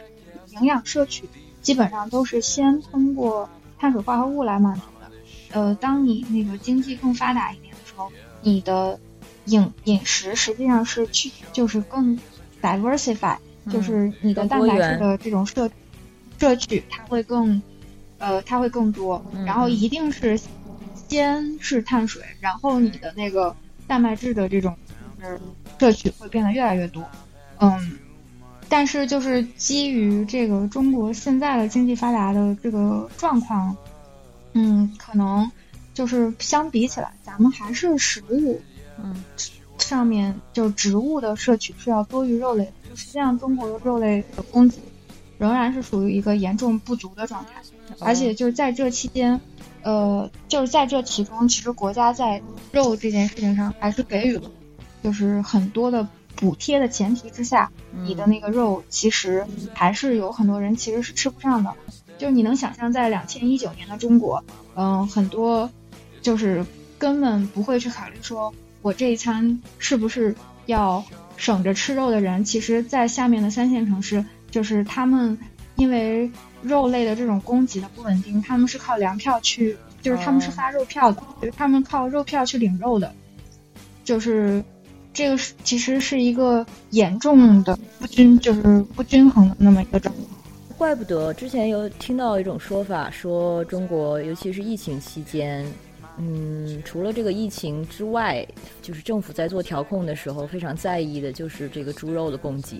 [0.50, 1.24] 营养摄取，
[1.62, 3.48] 基本上都是先通过
[3.80, 5.58] 碳水化合物来满足的。
[5.58, 9.00] 呃，当你那个经济更发达一点的时候，你的
[9.46, 12.20] 饮饮食实际上是去就是更
[12.62, 13.38] diversify，、
[13.72, 15.70] 就是你的蛋白质的这种摄
[16.44, 17.62] 摄取，它会更
[18.18, 20.38] 呃它会更多，嗯然后一定是
[21.08, 23.56] 先是碳水，然后你的那个
[23.88, 24.76] 蛋白质的这种
[25.22, 25.40] 就是
[25.80, 27.02] 摄取会变得越来越多，
[27.60, 27.98] 嗯。
[28.68, 33.78] 但是，就是基于这个中国现在的经济发达的这个状况，
[34.52, 35.50] 嗯，可能
[35.94, 38.60] 就是相比起来，咱们还是食物
[39.02, 39.24] 嗯
[39.78, 42.72] 上面就植物的摄取是要多于肉类的。
[42.90, 44.78] 就实际上，中国的肉类的供给
[45.44, 47.52] 仍然是属于一个严重不足的状态，
[48.00, 49.42] 而且就是在这期间，
[49.82, 54.50] 呃，就是在这其中，其实国家在肉这件事情上还是给予了
[55.04, 57.70] 就是很多的补贴的前提之下，
[58.06, 61.74] 你的那个肉其实还是有很多人其实是吃不上的。
[62.18, 64.42] 就是你能想象，在两千一九年的中国，
[64.76, 65.70] 嗯、很多
[66.22, 66.66] 就是
[66.98, 70.34] 根本不会去考虑说我这一餐是不是
[70.68, 71.04] 要
[71.36, 75.36] 省着吃肉的人，其实，在下面的三线城市，就是他们
[75.78, 76.30] 因为
[76.62, 83.12] 肉类的这种供给的不稳定，他们是靠粮票去，就是他们是发肉票的，就是他们靠肉票去领肉的，
[84.04, 84.64] 就是
[85.12, 88.62] 这个是其实是一个严重的不均，就是
[88.96, 90.28] 不均衡的那么一个状况。
[90.78, 95.66] 怪不得之前有听到一种说法，说中国尤其是疫情期间，
[96.18, 98.46] 嗯，除了这个疫情之外，
[98.84, 102.80] 就是政府在做调控的时候非常在意的就是这个猪肉的供给，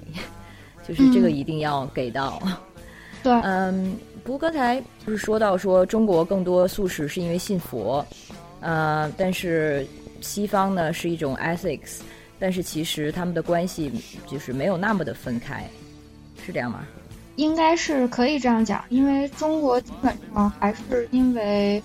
[0.88, 2.42] 就是这个嗯一定要给到。
[3.24, 8.06] 对，嗯，不过刚才不是说到说中国更多素食是因为信佛，
[8.60, 9.88] 呃，但是
[10.20, 12.00] 西方呢是一种 ethics，
[12.38, 13.92] 但是其实他们的关系
[14.28, 15.66] 就是没有那么的分开，
[16.46, 16.86] 是这样吗？
[17.38, 21.82] 应该是可以这样讲，因为中国基本上还是因为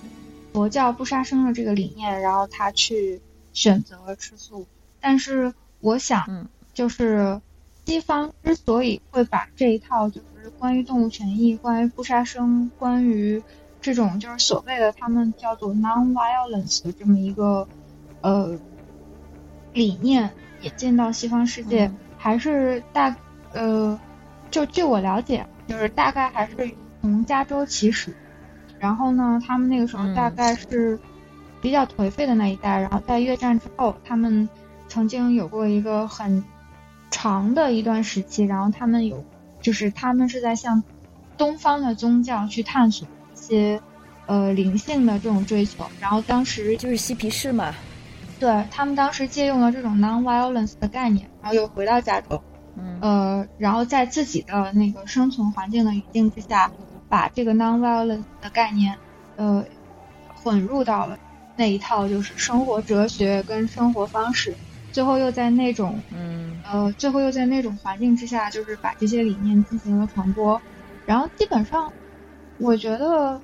[0.53, 3.19] 佛教不杀生的这个理念，然后他去
[3.53, 4.67] 选择吃素。
[4.99, 7.39] 但是我想嗯，就是
[7.89, 13.41] 西方之所以会把这一套就是关于动物权益、关于不杀生、关于
[13.81, 17.67] 这种就是所谓的他们叫做 non-violence 的这么一个
[18.21, 18.59] 呃
[19.73, 20.29] 理念
[20.61, 23.15] 引进到西方世界，嗯还是大
[23.53, 23.99] 呃，
[24.51, 26.69] 就据我了解，就是大概还是
[27.01, 28.15] 从加州起始，
[28.77, 30.99] 然后呢，他们那个时候大概是
[31.59, 32.79] 比较颓废的那一代。
[32.81, 34.47] 然后在越战之后，他们
[34.87, 36.43] 曾经有过一个很
[37.11, 39.23] 长的一段时期，然后他们有，
[39.61, 40.83] 就是他们是在向
[41.37, 43.81] 东方的宗教去探索一些
[44.25, 45.85] 呃灵性的这种追求。
[45.99, 47.73] 然后当时就是嬉皮士嘛，
[48.39, 52.41] 对他们当时借用了这种 non-violence 的概念，然后又回到加州，
[52.77, 56.71] 嗯呃，然后在自己的那个生存环境的语境之下，
[57.09, 58.95] 把这个 non-violence 的概念，
[59.35, 59.65] 呃，
[60.35, 61.17] 混入到了
[61.55, 64.55] 那一套就是生活哲学跟生活方式，
[64.91, 66.61] 最后又在那种嗯。
[66.61, 70.61] 呃，最后又在那种环境之下，就是把这些理念进行了传播，
[71.05, 71.93] 然后基本上，
[72.57, 73.41] 我觉得，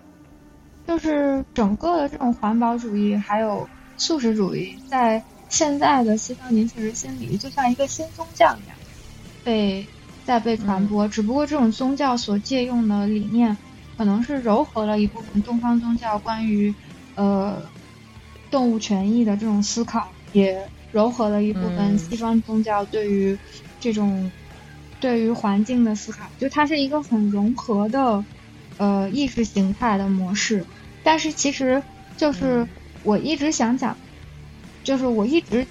[0.85, 3.67] 就是整个的这种环保主义还有
[3.97, 8.77] 素食主义，在现在的西方年轻人心里，就像一个新宗教一样，
[9.43, 9.87] 被
[10.23, 11.07] 在被传播。
[11.07, 13.57] 只不过这种宗教所借用的理念，
[13.97, 16.75] 可能是糅合了一部分东方宗教关于
[17.15, 17.71] 呃
[18.51, 23.37] 动物权益的这种思考，也糅合了一部分嗯西方宗教对于
[23.79, 24.31] 这种
[24.99, 28.25] 对于环境的思考，就它是一个很融合的
[28.77, 30.67] 呃意识形态的模式。
[31.03, 31.83] 但是其实
[32.15, 32.69] 就是
[33.01, 33.99] 我一直想讲，
[34.83, 35.67] 就是我一直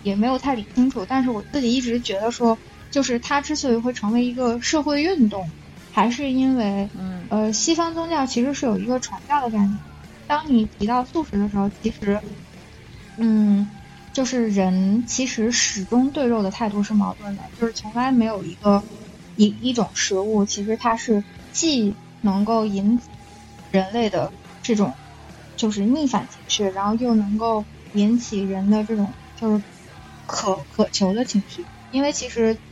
[0.00, 5.52] 也没有太理清楚，但是我自己一直觉得说，就是它之所以会成为一个社会运动，
[5.90, 9.80] 还是因为嗯呃，西方宗教其实是有一个传教的概念。
[10.28, 12.20] 当你提到素食的时候，其实，
[13.16, 13.75] 嗯，
[14.16, 18.86] 就是人其实始终对肉的态度是矛盾的，就是从来没有一个
[19.34, 22.98] 一一种食物，其实它是既能够引
[23.68, 24.98] 人类的这种
[25.54, 29.62] 就是逆反情绪，然后又能够引起人的这种就是
[30.24, 32.62] 渴渴求的情绪，因为其实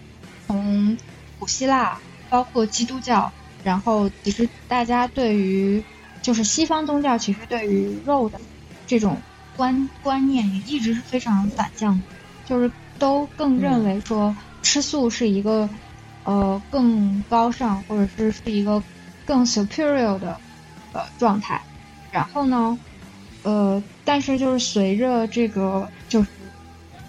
[0.46, 0.98] 从
[1.36, 3.34] 古希腊包括基督教。
[3.60, 5.86] 然后，其实大家对于
[6.22, 8.40] 就是西方宗教，其实对于肉的
[8.86, 9.24] 这种
[9.54, 12.06] 观观念也一直是非常反向的，
[12.44, 15.70] 就是都更认为说吃素是一个
[16.22, 18.84] 呃更高尚或者是是一个
[19.24, 20.42] 更 superior 的
[20.92, 21.66] 呃状态。
[22.10, 22.78] 然后呢，
[23.42, 26.30] 呃，但是就是随着这个就是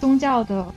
[0.00, 0.74] 宗教的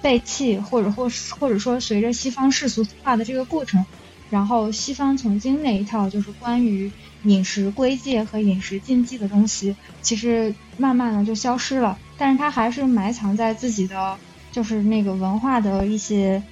[0.00, 1.08] 背弃，或者或
[1.38, 3.86] 或者说随着西方世俗化的这个过程。
[4.28, 6.92] 然后，西方曾经那一套就是关于
[7.24, 11.98] 饮食规戒和饮食禁忌的东西，其实慢慢的就消失了。
[12.16, 14.16] 但是它还是埋藏在自己的
[14.52, 16.42] 就是那个文化的一些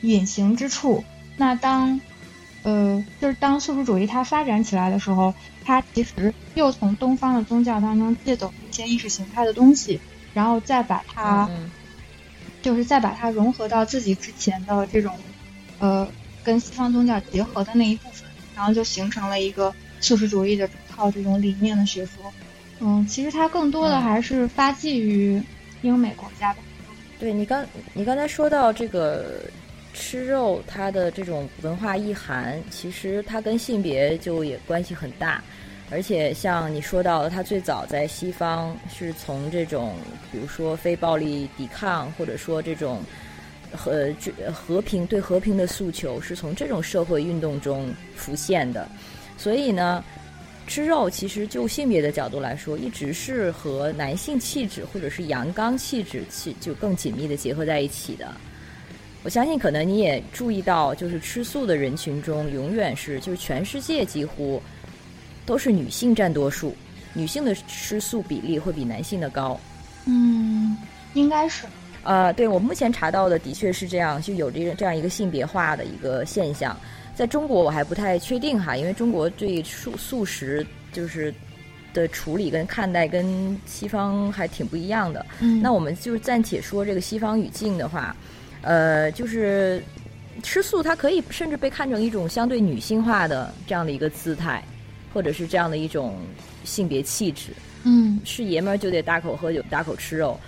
[0.00, 1.04] 隐形之处。
[1.36, 2.00] 那当
[2.62, 10.00] 呃，就是当素食主义它发展起来的时候，它其实又从东方的宗教当中借走一些意识形态的东西，
[10.34, 11.48] 然后再把它，
[12.62, 15.18] 就是再把它融合到自己之前的这种
[15.78, 16.08] 呃。
[16.44, 22.30] 跟西方宗教结合的那一部分，然后就形成了一个素食主义的整套这种理念的学说。
[22.80, 25.42] 嗯，其实它更多的还是发迹于
[25.80, 26.60] 英美国家吧。
[27.18, 29.40] 对你刚你刚才说到这个
[29.94, 35.42] 吃肉，它的这种文化意涵，其实它跟性别就也关系很大。
[35.90, 39.94] 而且像你说到的，它最早在西方是从这种，
[40.30, 43.00] 比如说非暴力抵抗，或者说这种。
[43.74, 44.14] 和
[44.52, 48.86] 和平对和平的诉求是从这种社会运动中浮现的，
[49.42, 50.04] 所以呢，
[50.68, 58.32] 吃肉其实就性别的角度来说，一直是和男性气质或者是阳刚气质气就更紧密的结合在一起的。
[59.24, 64.62] 我相信可能你也注意到，就是吃素的人群中，永远是就是全世界几乎
[65.44, 66.72] 都是女性占多数，
[67.12, 69.58] 女性的吃素比例会比男性的高。
[70.06, 70.76] 嗯，
[71.14, 71.66] 应该是。
[72.04, 76.76] 呃，对我目前查到的的确是这样，就有这这样一个性别化的一个现象。
[77.14, 81.32] 在中国我还不太确定哈，因为中国对素素食就是
[81.92, 85.24] 的处理跟看待跟西方还挺不一样的。
[85.40, 88.16] 嗯，那我们就暂且说这个西方语境的话，
[88.62, 89.82] 呃，就是
[90.42, 94.64] 吃素它可以甚至被看成一种相对女性化的这样的一个姿态，
[95.12, 96.16] 或者是这样的一种
[96.64, 97.50] 性别气质。
[97.84, 100.38] 嗯，是爷们儿就得大口喝酒，大口吃肉。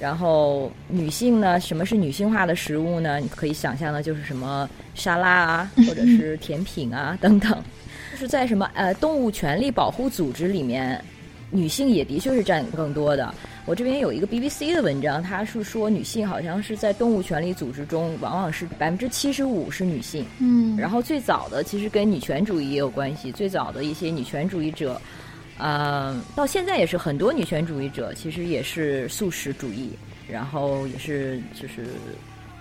[0.00, 3.18] 然后女性呢，什么是女性化的食物呢？
[3.20, 7.50] 你可以想象的就是什么沙拉啊，或者是甜品啊等等。
[8.10, 11.02] 就是在什么呃动物权利保护组织里面，
[11.50, 13.32] 女性也的确是占更多的。
[13.66, 20.24] 我这边有一个 BBC 的文章，它是说女性好像是在动物权利组织中，往往是百分之七十五是女性。
[20.38, 25.00] 嗯，然后最早的其实跟女权主义也有关系，最早的一些女权主义者。
[25.60, 29.90] 呃，到现在也是很多女权主义者，其实也是素食主义，
[30.28, 31.86] 然后也是就是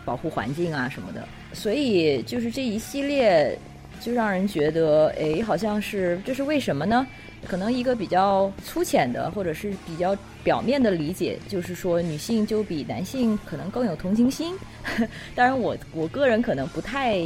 [0.04, 1.28] 保护环境啊什么的。
[1.54, 3.58] 所以就是这一系列
[4.02, 7.08] 就让人觉得，哎，好像是这是为什么呢？
[7.48, 14.54] 可能一个比较粗浅的，或者是比较表面的理解，就是说女性就比男性可能更有同情心。
[15.34, 17.18] 当然，我我个人可能不太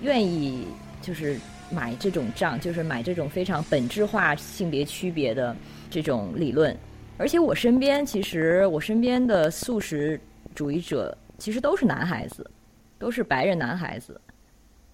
[0.00, 0.66] 愿意，
[1.00, 1.38] 就是
[1.70, 5.56] 买这种账，就是买这种非常本质化性别区别的
[5.90, 6.76] 这种理论。
[7.16, 10.20] 而且我身边，其实我身边的素食
[10.54, 12.50] 主义者，其实都是男孩子，
[12.98, 14.20] 都是白人男孩子。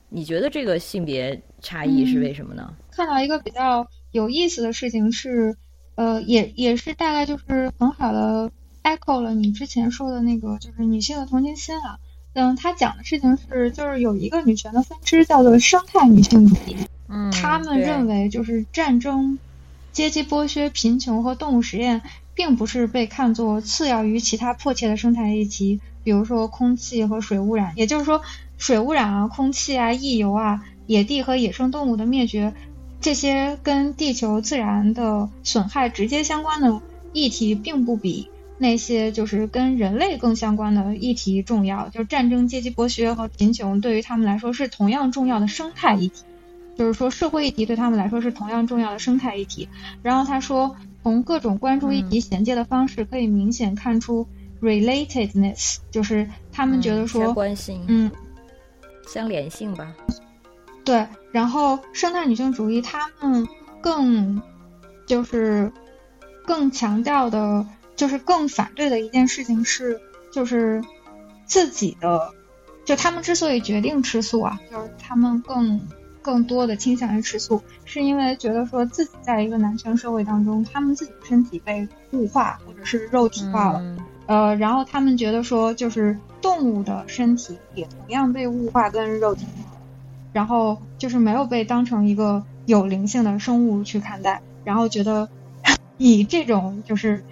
[0.08, 2.74] 你觉得这个性别差异是为什么呢？
[2.90, 5.56] 看到一个比较有意思的事情是，
[5.96, 8.50] 呃，也也是大概就是很好的
[8.84, 11.98] echo 了你之前说的那个，就是女性的同情心啊。
[12.36, 16.76] 嗯，他讲的事情是，就是有一个女权的分支叫做生态女性主义。
[17.08, 19.38] 嗯，他们认为就是战争、
[19.92, 22.02] 阶级剥削、贫穷和动物实验，
[22.34, 27.72] 并不是被看作次要于其他迫切的生态议题，比如说空气和水污染。
[27.74, 28.20] 也就是说。
[28.58, 32.54] 水污染啊，空气啊，溢油啊，野地和野生动物的灭绝，
[33.02, 36.80] 这些跟地球自然的损害直接相关的
[37.12, 41.88] 议题，并不比那些就是跟人类更相关的议题重要。
[41.88, 46.24] 就是战争、阶级剥削和贫穷，对于他们来说是同样重要的生态议题。
[46.76, 49.68] 就是说，社会议题对他们来说是同样重要的生态议题。
[50.02, 54.26] 然后他说，从各种关注议题衔接的方式，可以明显看出
[54.60, 58.10] relatedness，就是他们觉得说，关心，嗯。
[59.08, 59.94] 相连性吧，
[60.84, 61.06] 对。
[61.30, 63.46] 然后生态女性主义，他们
[63.80, 64.42] 更
[65.06, 65.72] 就是
[66.44, 67.64] 更强调的，
[67.96, 70.84] 就是更反对的一件事情是，就是
[71.46, 72.32] 自己的，
[72.84, 75.80] 就他们之所以决定吃素啊，就是他们更
[76.22, 83.96] 更多的倾向于吃素，是因为觉得说自己在一个男权社会当中，他们自己身体被物化或者是肉体化了。
[84.26, 89.78] 呃，然后他们觉得说，就是动物的身体也同样被物化跟肉体化，
[90.32, 95.28] 然后就是没有被当成一个有灵性的生物去看待，然后觉得
[95.96, 97.24] 以这种就是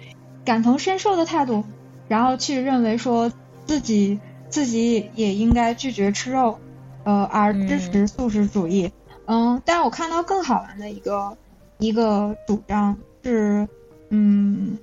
[0.45, 1.65] 感同身受的态度，
[2.07, 3.31] 然后去认为说
[3.65, 4.19] 自己
[4.49, 6.59] 自己也应该拒绝吃肉，
[7.03, 8.91] 呃，而支持素食主义。
[9.25, 11.35] 嗯，但是我看到更好玩的一个
[11.79, 13.67] 一个主张是，
[14.09, 14.77] 嗯。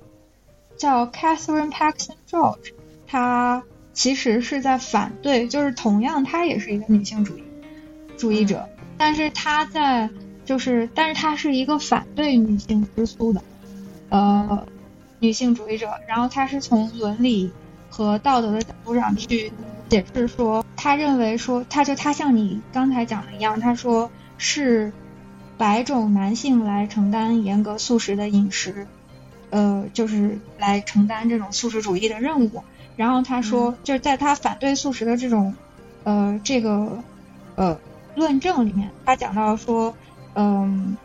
[0.75, 2.73] 叫 Catherine Paxton George，
[3.07, 7.43] 她其实是在反对，就是同样她也是一个女性主义
[8.17, 10.09] 主义者，但是她在
[10.43, 13.41] 就是，但是她是一个反对女性吃素的
[14.09, 14.65] 呃
[15.23, 17.49] 女性主义者，然后他是从伦理
[17.89, 19.53] 和道德的角度上去
[19.87, 24.91] 解释说，他认为说，他就他像你刚才讲的一样，他说是
[25.57, 28.85] 白种男性来承担严格素食的饮食。
[29.49, 32.61] 呃，就是来承担这种素食主义的任务。
[32.97, 35.55] 然后他说，就是在他反对素食的这种
[36.03, 37.01] 呃这个
[37.55, 37.79] 呃
[38.15, 39.95] 论证里面，他讲到说，
[40.33, 40.97] 嗯，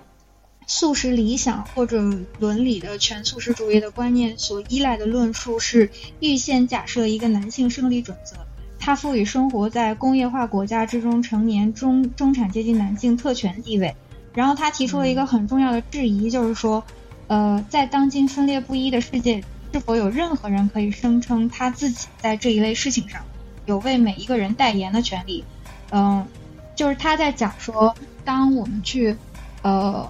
[0.68, 2.00] 素食理想或者
[2.38, 5.90] 伦理的全素食主义的观念所依赖的论述是
[6.20, 8.36] 预先假设一个男性胜利准则，
[8.78, 13.96] 他赋予生活在工业化国家之中成年中中产阶级男性特权地位。
[14.32, 16.84] 然后他提出了一个很重要的质疑，就是说。
[17.26, 23.20] 呃，在当今分裂不一的世界，是否有任何人可以声称他自己在这一类事情上
[23.66, 25.44] 有为每一个人代言的权利？
[25.90, 26.26] 嗯，
[26.74, 27.94] 就是他在讲说，
[28.24, 29.14] 当我们去
[29.60, 30.08] 呃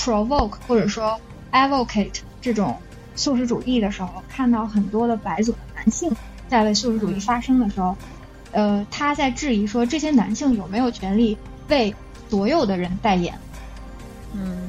[0.00, 1.20] provoke 或者说
[1.52, 2.74] advocate 这种
[3.14, 6.10] 素食主义的时候，看到很多的白左的男性
[6.48, 7.94] 在为素食主义发声的时候，
[8.52, 11.36] 呃，他在质疑说，这些男性有没有权利
[11.68, 11.94] 为
[12.30, 13.38] 所有的人代言？
[14.34, 14.68] 嗯。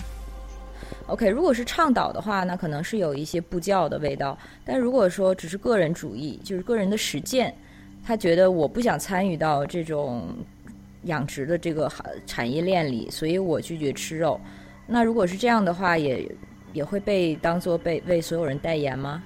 [1.08, 4.38] OK，如果是倡导的话，那可能是有一些布教的味道。
[4.64, 7.54] 但如果说只是个人主义，就是个人的实践，
[8.06, 10.30] 他觉得我不想参与到这种
[11.04, 11.92] 养殖的这个
[12.26, 14.40] 产业链里，所以我拒绝吃肉。
[14.92, 16.30] 那如果是这样的话，也
[16.74, 19.24] 也会被当做被为所有人代言吗？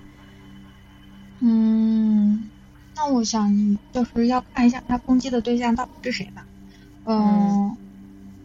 [1.39, 2.49] 嗯，
[2.95, 6.45] 那我想就是要看一下他攻击的对象到底是谁吧。
[7.05, 7.76] 嗯，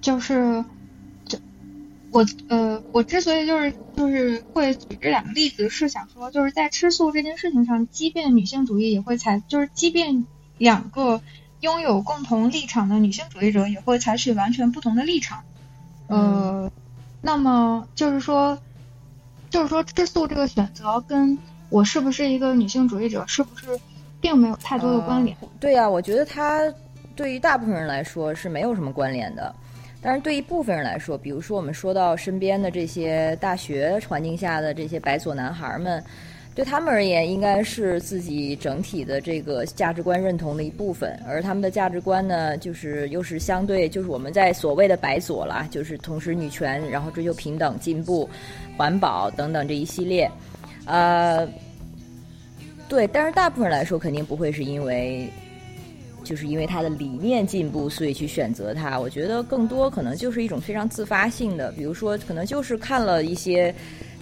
[0.01, 0.65] 就是。
[2.13, 10.27] 我呃，我之所以就是就是会举这两个例子，是想说，就是在吃素这件事情上，即便女性主义也会采，就是即便
[10.59, 11.23] 两个
[11.61, 15.45] 拥有共同立场的女性主义者也会采取完全不同的立场。
[16.09, 16.73] 呃，
[17.21, 18.59] 那么就是说，
[19.51, 21.37] 就是说吃素这个选择跟
[21.69, 23.79] 我是不是一个女性主义者，是不是
[24.21, 25.37] 并没有太多的关联？
[25.59, 26.63] 对呀，我觉得它
[27.15, 29.55] 对于大部分人来说是没有什么关联的。
[30.03, 36.03] 但是对一部分人来说，比如说我们说到身边的这些大学环境下的这些白左男孩们，
[36.53, 41.19] 对他们而言，应该是自己整体的这个价值观认同的一部分。
[41.25, 48.29] 而他们的价值观呢，就是又是相对，就是我们在所谓的白左啦，就是同时女权，然后追求平等、进步、
[48.77, 50.31] 环保等等这一系列。
[50.87, 51.49] 呃，
[52.89, 55.31] 对，但是大部分来说，肯定不会是因为，
[56.25, 58.99] 就是因为他的理念进步，所以去选择他。
[58.99, 63.73] 我觉得更多可能就是一种非常自发性的，比如说，可能就是看了一些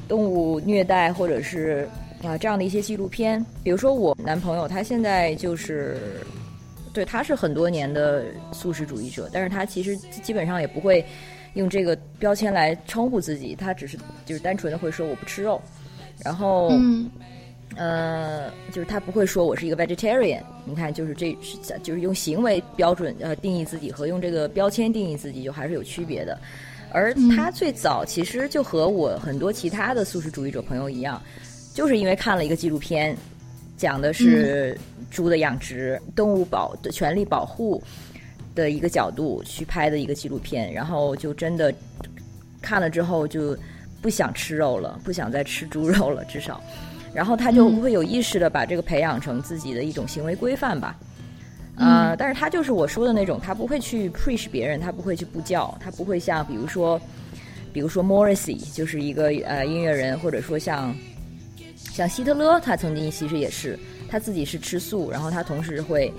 [0.07, 1.89] 动物虐待，或者是。
[2.23, 5.97] 啊，这样的一些纪录片，比如说我男朋友，他现在就是，
[6.93, 11.05] 对，他是很多年的素食主义者，但是他其实基本上也不会
[11.55, 13.97] 用这个标签来称呼自己，他只是
[14.27, 15.63] 就是单纯的会说我不吃肉，
[16.25, 16.73] 然后，
[17.77, 21.39] 呃，就是他不会说我是一个 vegetarian，你看，就是这
[21.85, 26.37] 就是用行为标准呃定义自己和用这个标签定义自己就还是有区别的，
[26.91, 31.23] 而他最早其实就和我很多其他的素食主义者朋友一样。
[31.79, 33.17] 就是因为看了一个纪录片，
[33.77, 34.77] 讲的是
[35.13, 37.81] 猪的养殖、动物保的权利保护
[38.53, 41.73] 的一个角度去拍的一个纪录片，然后就真的
[42.61, 43.57] 看了之后就
[44.03, 46.61] 不想吃肉了，不想再吃猪肉了，至少，
[47.15, 50.99] 然后他就会有意识的把这个培养成自己的一种行为规范吧。
[51.77, 57.01] 呃，但是他就是我说的那种，他不会去 preach 别人，他不会去布教，他不会像比如说，
[57.73, 60.93] 比如说 Morrissey 就是一个呃音乐人，或者说像。
[61.99, 63.77] 像希特勒，他曾经其实也是
[64.09, 66.15] 他自己是吃素，然后他同时会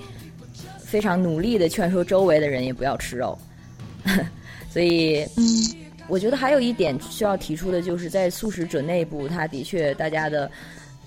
[0.78, 3.38] 非常努力的劝说周围的人也不要吃肉。
[4.68, 5.42] 所以，嗯，
[6.06, 10.50] 我觉得还有一点需要提出的，就是在素食者内部，他的确大家的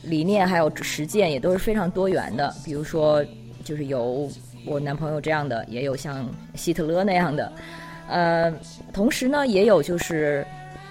[0.02, 2.52] 理念还有实践也都是非常多元的。
[2.66, 3.24] 比如说，
[3.64, 4.28] 就是有
[4.66, 7.54] 我男朋友这样的，也有像希特勒那样的，
[8.10, 8.52] 呃，
[8.92, 10.44] 同时呢，也有就是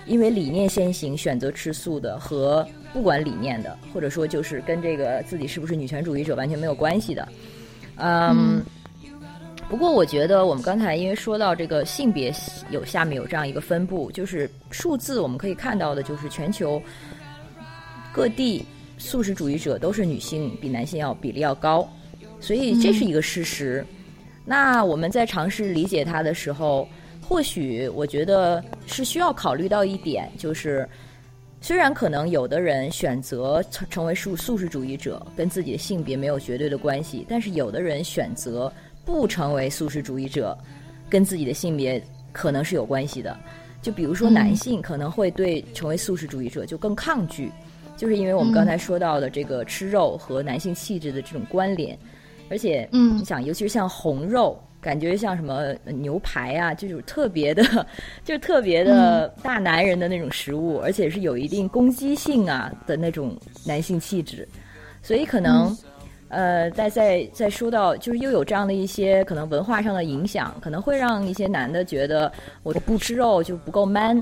[0.07, 2.65] 因为理念先行选择吃素的和。
[2.93, 7.29] 不管理念的，或者说就是跟这个自己是不是女权主义者完全没有关系的，
[7.97, 8.63] 嗯。
[9.69, 12.31] 不过我觉得我们刚才因为说到这个性别
[12.69, 16.83] 有下面有这样一个分布，就是数字我们可以看到的，就是全球
[18.13, 18.63] 各地
[18.99, 21.89] 素食主义者都是女性比男性要比例要高，
[22.39, 23.83] 所以这是一个事实。
[24.45, 26.87] 那我们在尝试理解它的时候，
[27.27, 30.87] 或许我觉得是需要考虑到一点，就是。
[31.63, 38.71] 虽然可能有的人选择成成为素素食主义者，跟自己的性别没有绝对的关系，但是有的人选择
[39.05, 40.59] 不成为素食主义者，
[41.09, 42.03] 跟自己的性别
[42.33, 43.39] 可能是有关系的。
[43.81, 47.49] 就比如说男性可能会对成为素食主义者就更抗拒，
[47.97, 51.97] 就是因为我们刚才说到的这个吃肉和男性气质的这种关联，
[52.51, 54.61] 而且，嗯，你想，尤其是像红肉。
[54.83, 57.63] 感觉像什么牛排啊， 就是特别的，
[58.25, 64.47] 就是特别的大男人的那种食物，而且是有一定攻击性啊的那种男性气质，
[65.01, 65.75] 所以可能，
[66.29, 72.31] 呃，在在在说到就是又有这样的一些可能文化上的影响，可能会让一些男的觉得
[72.65, 74.21] 我不吃肉就不够 man，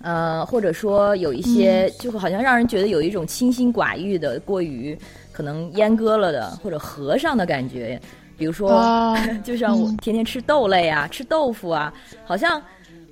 [0.00, 4.98] 呃，或者说有一些就好像让人觉得有一种清心寡欲的、过于
[5.30, 8.00] 可能阉割了的或者和尚的感觉。
[8.38, 11.92] 比如说， 就像我天天吃豆类啊，吃豆腐啊，
[12.24, 12.62] 好像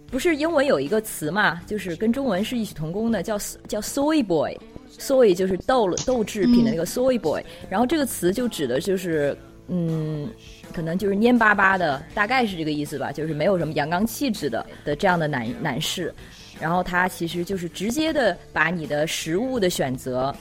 [0.09, 10.31] 不是英文有一个词嘛，就是跟中文是异曲同工的，叫叫 soy boy，soy 就是豆豆制品的那个 soy boy，然后这个词就指的就是嗯，
[10.73, 16.15] 可能就是蔫巴巴的，大概是这个意思吧，就是没有什么阳刚气质的的这样的男男士，
[16.61, 20.33] 然后他其实就是直接的把你的食物的选择。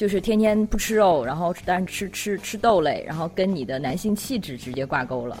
[0.00, 5.36] 就是天天不吃肉，然后但吃吃吃豆类，然后跟你的男性气质直接挂钩了。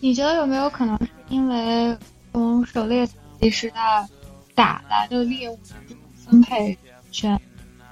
[0.00, 1.94] 你觉得有没有可能是因为
[2.32, 3.06] 从狩猎
[3.50, 4.08] 时代
[4.54, 6.78] 打来的猎物的这种分配
[7.10, 7.38] 权，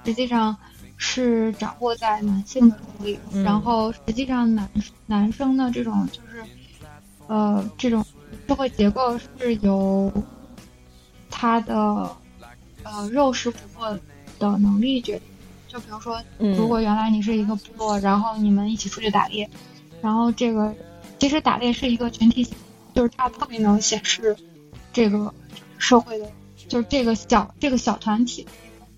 [0.03, 0.57] 实际上
[0.95, 4.67] 是掌握在男性的手里，然后实际上男
[5.05, 6.43] 男生的这种就是
[7.27, 8.03] 呃这种
[8.47, 10.11] 社会结构是由
[11.29, 11.75] 他的
[12.81, 13.99] 呃肉食捕获
[14.39, 15.36] 的能力决定。
[15.67, 19.49] 就比如说，如果原来你是一个部落，然后你们一起出去打猎，
[20.01, 20.73] 然后这个
[21.19, 22.47] 其实打猎是一个群体，
[22.93, 24.35] 就是它特别能显示
[24.93, 25.33] 这个
[25.77, 26.31] 社会的，
[26.67, 28.47] 就是这个小这个小团体，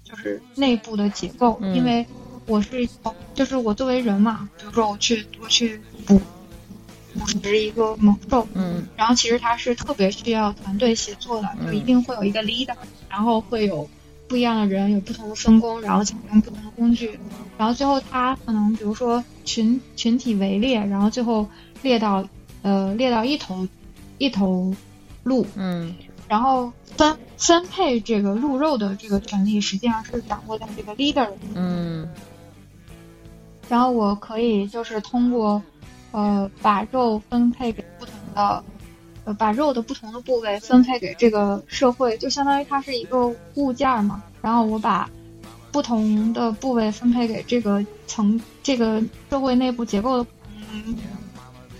[0.04, 1.60] 就是内部的结构。
[1.74, 2.06] 因为
[2.46, 2.88] 我是
[3.34, 6.22] 就是我作为人嘛，比如说我去我去捕
[7.16, 12.76] 捕食一个猛兽，嗯，然后其实它是特别需要团队协作的，就一定会有一个 leader，
[13.10, 13.90] 然后会有。
[14.30, 17.20] 不一样的人有不同的分工，然后采用不同的工具，
[17.58, 21.48] 然后最后他可能比如说群群体围猎，然后最后
[21.82, 22.24] 猎到
[22.62, 23.68] 呃猎到一头
[24.20, 24.74] 一头
[25.24, 25.96] 鹿，嗯，
[26.28, 32.08] 然后分分配这个鹿肉的这个权利，实际上是掌握在这个 leader 的嗯。
[33.68, 35.62] 然后我可以就是通过，
[36.12, 38.64] 呃，把肉分配给不同的，
[39.30, 44.24] 呃，把肉的不同的部位分配给这个社会，就相当于它是一个物件儿嘛。
[44.42, 45.08] 然后我把
[45.72, 49.00] 不同的部位分配给这个层这个
[49.30, 50.30] 社会内部结构的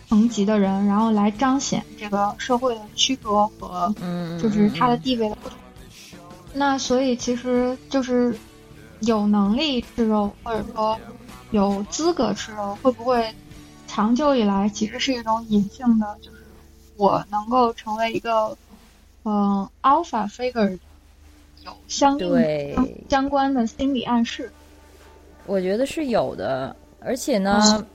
[0.08, 5.58] 层级的人，然后来彰显这个社会的区隔和嗯，就是它的地位的不同。
[6.54, 8.38] 那所以其实就是
[9.00, 10.96] 有能力吃肉，或者说
[11.50, 13.34] 有资格吃肉，会不会
[13.88, 16.38] 长久以来其实是一种隐性的，就是
[17.00, 18.56] 我能够成为一个
[19.24, 20.78] 嗯、呃 alpha figure，
[21.64, 24.52] 有相应对相相关的心理暗示。
[25.46, 27.86] 我觉得是有的，而且呢，嗯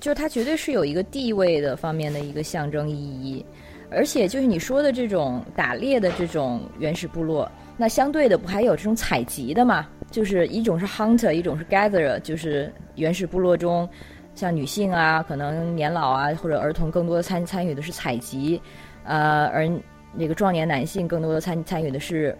[0.00, 3.44] 就是它绝对是有一个地位的方面的一个象征意义，
[3.90, 9.86] 而且就是你说的这种打猎的这种原始部落，那相对的不还有这种采集的嘛？
[10.10, 13.88] 就是一种是 hunter，一种是 gatherer，就是原始部落中，
[14.36, 18.60] 像女性啊，可能年老啊或者儿童更多的参参与的是采集，
[19.02, 19.68] 呃，而
[20.12, 22.36] 那个壮年男性更多的参参与的是，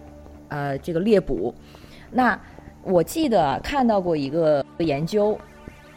[0.47, 1.53] 呃，这个猎捕。
[2.11, 2.39] 那
[2.83, 5.37] 我记得看到过一个研究，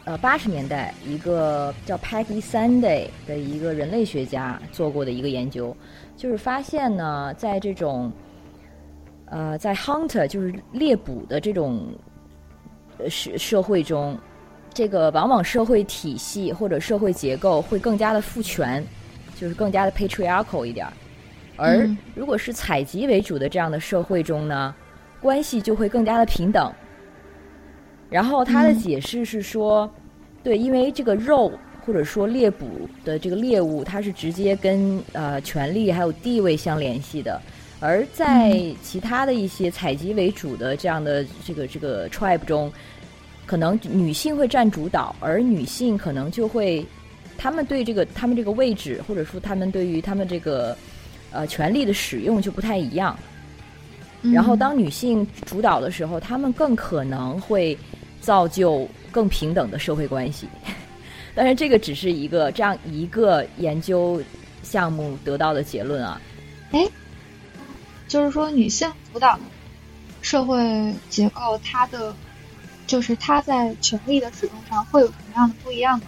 [0.03, 5.75] 呃，八十年代一个叫 Peggy Sunday 的一个人类学家做过的一个研究，
[6.17, 8.11] 就是发现呢，在这种
[9.27, 11.85] 呃，在 hunter 就是猎捕的这种
[12.97, 14.17] 呃社社会中，
[14.73, 18.83] 这个往往社会体系或者社会结构会更加的父权，
[19.39, 20.93] 就是更加的 patriarchal 一点儿。
[21.57, 24.73] 而嗯如果是采集为主的这样的社会中呢，
[25.21, 26.71] 关系就会更加的平等。
[28.09, 29.89] 然后他的嗯解释是说，
[30.43, 31.51] 对，因为这个肉
[31.85, 37.39] 或者说猎捕的这个猎物，它是直接跟呃权力还有地位相联系的。
[37.79, 42.71] 而在其他的一些采集为主的这样的这个这个 tribe 中，
[43.51, 46.85] 可能女性会占主导，而女性可能就会，
[47.37, 50.73] 他们对这个他们这个位置，或者说他们对于他们这个
[51.31, 53.13] 呃权力的使用就不太一样。
[54.21, 57.77] 然后当女性主导的时候，她们更可能会
[58.21, 60.47] 造就更平等的社会关系。
[61.35, 64.23] 但是，这个只是一个这样一个研究
[64.63, 66.21] 项目得到的结论啊。
[66.71, 66.87] 哎
[68.07, 69.37] 就是说女性主导
[70.21, 70.57] 社会
[71.09, 72.15] 结构，它的
[72.91, 76.05] 就是它在权力的使用上会有什么样的不一样呢？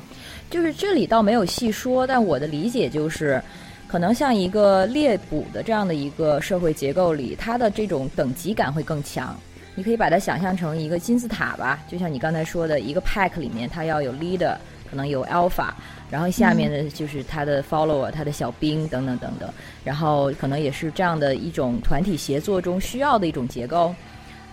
[0.50, 3.42] 就是这里倒没有细说，但我的理解就是，
[3.88, 9.34] 可能像一个猎捕的这样的一个社会结构里，它的这种等级感会更强。
[9.76, 14.54] 你可以把它想象成一个金字塔吧，就像你刚才说的，一个 pack 里面它要有 leader，
[14.90, 15.70] 可能有 alpha，
[16.12, 19.50] 然后下面的就是他的 follower，他的小兵等等等等，
[19.86, 23.96] 然后可能也是这样的一种团体协作中需要的一种结构。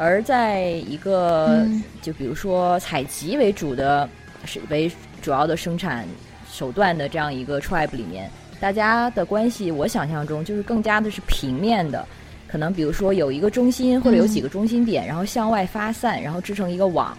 [0.03, 4.09] 而在一个、嗯就比如说采集为主的，
[4.47, 4.91] 是为
[5.21, 6.09] 主要的生产
[6.51, 12.03] 手段的这样一个 tribe 里面，大家的关系，我想象中就是更加的是平面的。
[12.49, 17.15] 可能比如说有一个中心或者有几个中心点，然后向外发散，然后织成一个网，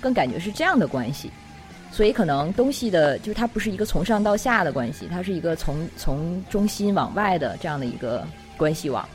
[0.00, 1.30] 更感觉是这样的关系。
[1.92, 9.08] 所以可能东西的，就是它不是一个从上到下的关系，它是一个从从中心往外的这样的一个关系网。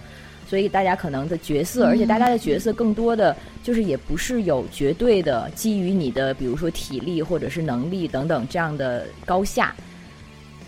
[0.52, 3.34] 所以大家可能的角色，而且大家的角色更多的
[3.64, 9.74] 就是也不是有绝对的基于你的，比如说体力或者是能力等等这样的高下。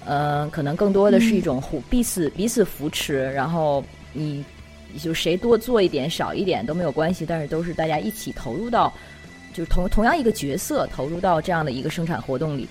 [0.05, 4.41] 呃，可能更多的是一种互彼此彼此扶持，然后你
[4.97, 8.93] 就谁多做一点少一点都没有关系，但是都是大家一起投入到，
[9.53, 12.65] 就是同同样一个角色投入到这样的一个生产活动里。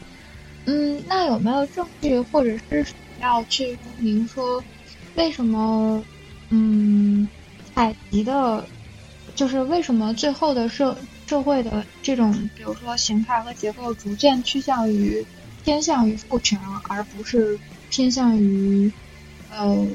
[0.65, 2.87] 嗯，那有没有证据或者是
[3.21, 4.65] 要去证明说，
[5.17, 6.03] 为什么
[6.55, 7.27] 嗯
[7.75, 8.63] 采集的，
[9.35, 10.95] 就是为什么最后的社
[11.27, 15.25] 社会的这种，比如说形态和结构逐渐趋向于
[15.65, 18.93] 偏向于父权，而不是偏向于
[19.51, 19.87] 呃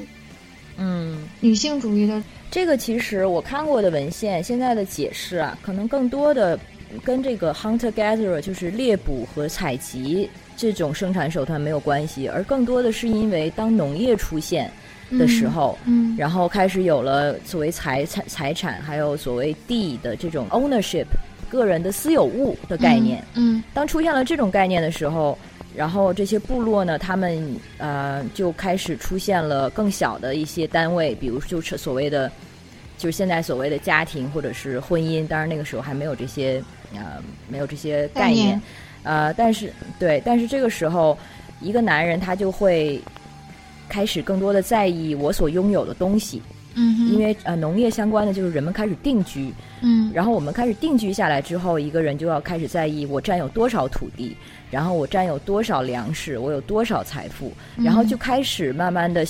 [0.76, 6.58] 嗯，女性主义的这个其实我看过的文献，现在的解释啊，可能更多的
[7.04, 14.68] 跟这个 hunter gatherer 就是猎捕和采集这种生产手段没有关系，而更多的是因为当农业出现
[15.12, 21.06] 的时候，嗯然后开始有了所谓财财财产，还有所谓地的这种 ownership，
[21.48, 23.24] 个人的私有物的概念。
[23.34, 25.38] 嗯当出现了这种概念的时候，
[25.74, 32.30] 然后这些部落呢，他们呃就开始出现了更小的一些单位，比如就是所谓的，
[32.98, 35.26] 就是现在所谓的家庭或者是婚姻。
[35.26, 36.62] 当然那个时候还没有这些
[36.94, 38.62] 呃没有这些概念，概念
[39.04, 41.16] 呃，但是对，但是这个时候
[41.60, 43.00] 一个男人他就会
[43.88, 46.42] 开始更多的在意我所拥有的东西。
[46.74, 54.36] 嗯，因为呃农业相关的就是人们开始定居，嗯，然后我们开始定居下来之后，一个人就要开始在意我占有多少土地，
[54.70, 59.26] 然后我占有多少粮食，我有多少财富，然后就开始慢慢的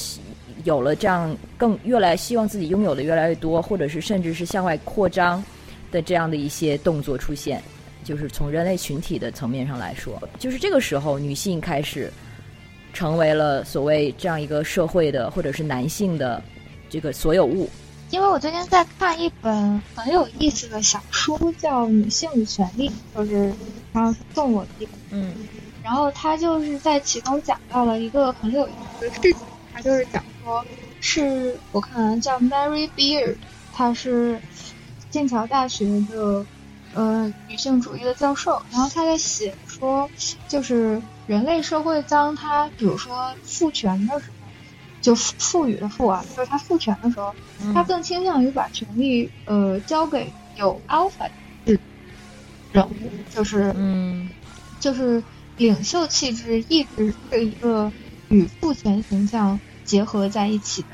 [0.64, 5.42] 有了这样更越来希望自己拥有的越来越多，或者是甚至是向外扩张
[5.90, 7.62] 的这样的一些动作出现。
[8.04, 12.11] 就是从人类群体的层面上来说，就是这个时候，女性开始
[12.93, 16.43] 成为了所谓这样一个社会的，或者是男性的
[16.89, 17.68] 这个所有物。
[18.11, 23.53] 因为我最近在看一本很有意思的小书，叫《女性与权利》，就是
[23.93, 24.95] 他送我的一本。
[25.11, 25.34] 嗯，
[25.82, 29.36] 然后他就是在其中讲到了一个很有意思的事情，
[29.74, 30.64] 他就是讲说，
[31.01, 33.36] 是我看叫 Mary Beard，
[33.74, 34.41] 她是
[35.11, 36.45] 剑桥大学的。
[36.95, 40.09] 呃，女性主义的教授，然后他在写说，
[40.49, 44.55] 就是人类社会当他比如说赋权的时候，
[45.03, 47.37] 就赋予的赋啊，就是他赋权的时候，
[47.74, 51.29] 他更倾向于把权力呃交给有 alpha
[51.64, 51.79] 的
[52.70, 54.33] 人物，就是嗯，
[54.79, 57.93] 就是领袖气质一直是一个
[58.29, 60.89] 与父权形象结合在一起的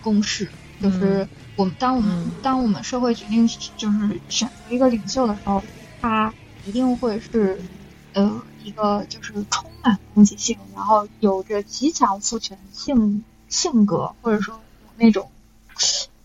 [0.00, 1.28] 公式，就是。
[1.56, 3.46] 我们当我们当我们社会决定
[3.78, 5.64] 就是选择一个领袖的时候，
[5.98, 7.64] 他一定会是
[8.12, 15.30] 呃一个就是充满攻击性，然后有着极强父权性性格，或者说有那种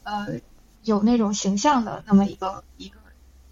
[0.02, 0.40] 呃
[0.84, 2.98] 有那种形象的那么一个一个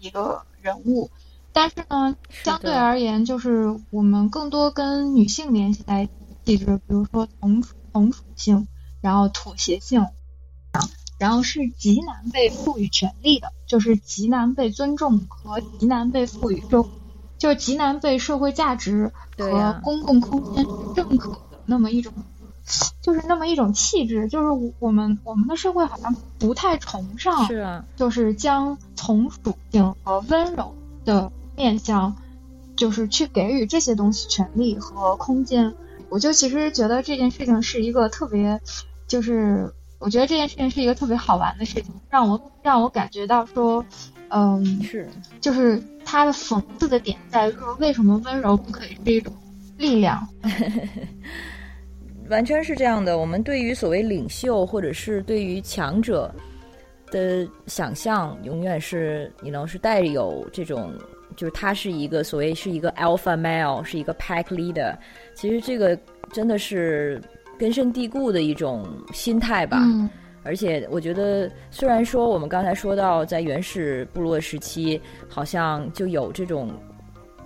[0.00, 1.08] 一个人物。
[1.52, 6.08] 但是呢，相对而言，就是我们更多跟女性联系在一
[6.44, 7.62] 起，就是比如说同
[7.92, 8.66] 同属性，
[9.00, 10.04] 然后妥协性。
[11.18, 16.88] 然后是极难被赋予权利的，就是极难被尊重和极难被赋予就
[17.40, 20.64] 就是极难被社会价值和公共空间
[20.94, 22.12] 认可的那么一种，
[23.00, 30.74] 就是那么一种气质，就是我们我们的社会好像不太崇尚，是啊，就是将从属性和温柔
[31.04, 32.14] 的面向，
[32.76, 35.74] 就是去给予这些东西权利和空间。
[36.10, 38.60] 我就其实觉得这件事情是一个特别，
[39.08, 39.74] 就是。
[40.02, 43.84] 我觉得这件事情是一个特别好玩的事情，让我让我感觉到说，
[44.30, 45.08] 嗯，是，
[45.40, 49.32] 就是他的讽刺的点在于说，为什么温柔不可以是一种
[49.76, 50.26] 力量？
[52.28, 53.18] 完全是这样的。
[53.18, 56.34] 我们对于所谓领袖或者是对于强者
[57.10, 60.92] 的想象，永远是你能是带有这种，
[61.36, 64.96] 就是他是一个所谓是一个 alpha male，是一个 pack leader。
[65.34, 65.98] 其实这个
[66.32, 67.20] 真的是。
[67.58, 69.84] 根深蒂固的一种心态吧，
[70.42, 76.70] 而且我觉得，虽然说我们刚才说到在原始部落时期，好像就有这种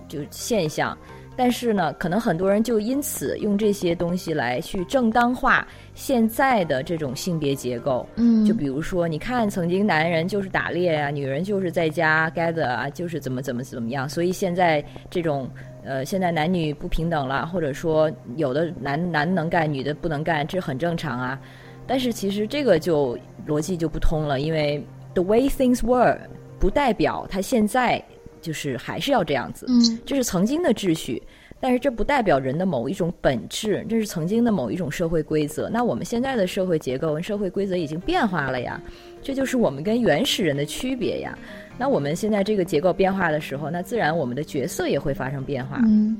[0.07, 0.97] 就现象，
[1.35, 8.07] 但是呢，可能很多人就因此用这些东西来去正当化现在的这种性别结构。
[8.15, 15.49] 嗯，就比如说，你看，曾经男人就是打猎啊，女人就是在家 gather 啊，就是怎么怎么怎么样，所以现在这种。
[15.87, 21.39] 呃，现在男女不平等了，或者说有的男男能干，女的不能干，这很正常啊。
[21.87, 23.17] 但是其实这个就
[23.47, 24.83] 逻辑就不通了，因为
[25.13, 26.17] the way things were
[26.59, 28.03] 不代表他现在
[28.41, 29.65] 就是还是要这样子。
[29.69, 31.21] 嗯，这是曾经的秩序，
[31.59, 35.69] 但是这不代表人的某一种本质，这是曾经的某一种社会规则。
[35.69, 38.81] 那我们现在的社会结构跟社会规则已经变化了呀，
[39.21, 41.37] 这就是我们跟原始人的区别呀。
[41.77, 45.81] 那我们现在这个结构变化的时候，那自然我们的角色也会发生变化。
[45.83, 46.15] 嗯，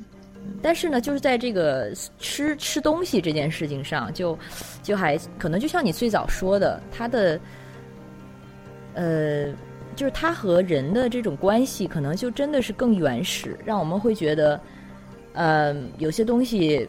[0.62, 4.38] 但是呢，就是在这个吃吃东西这件事情上，就
[4.82, 7.40] 就还可能就像你最早说的，它的
[8.94, 9.46] 呃，
[9.96, 14.60] 就是它和人的这种关系，可能就真的是更原始，让我们会觉得，
[15.34, 16.88] 呃，有些东西，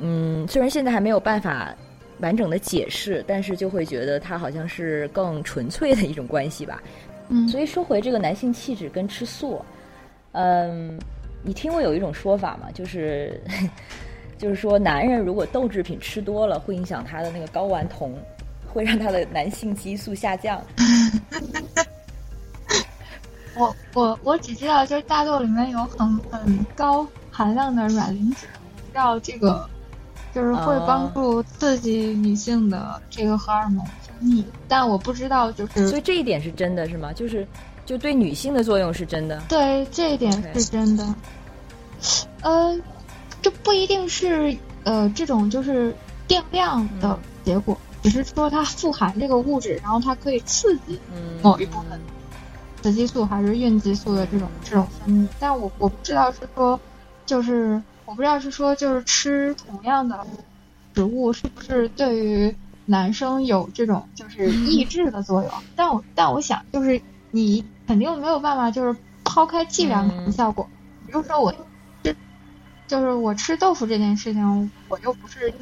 [0.00, 1.74] 嗯，虽然现在还没有办法
[2.20, 6.82] 完整的解释，但是就会觉得它好像是更纯粹的一种关系吧。
[7.28, 9.64] 嗯，所以说回这个男性气质跟吃素，
[10.32, 10.98] 嗯，
[11.42, 12.68] 你听过有一种说法吗？
[12.72, 13.40] 就是，
[14.38, 18.14] 就是说男人如果豆制品吃多了，会影响他的那个睾丸酮，
[18.72, 20.62] 会让他的男性激素下降。
[23.54, 29.68] 我我我只知道，就是大豆里面有很很高含量的卵磷脂，知道这个
[30.34, 33.84] 就是会帮助刺激女性的这个荷尔蒙。
[33.84, 37.12] 分泌，但我不知道，就是，所以这一点是真的是吗？
[37.12, 37.46] 就是，
[37.84, 39.42] 就对女性的作用是真的。
[39.48, 41.14] 对，这一点是真的。
[42.40, 42.78] 呃，
[43.40, 45.94] 这不一定是呃这种就是
[46.26, 50.98] 定量的结果，只是说它富含这个物质，然后它可以刺激
[51.42, 52.00] 某一部分
[52.82, 55.28] 雌激素还是孕激素的这种这种分泌。
[55.38, 56.78] 但我我不知道是说，
[57.26, 60.18] 就是我不知道是说就是吃同样的
[60.94, 62.54] 食物是不是对于。
[62.84, 65.52] 男生有这种就是抑制的作用。
[65.76, 67.00] 但我但我想，就是
[67.32, 70.68] 你肯定没有办法，就是抛开剂量谈效果。
[71.06, 71.52] 比如说我
[72.04, 72.16] 吃，
[72.86, 75.52] 就是我吃豆腐这件事情，我又不是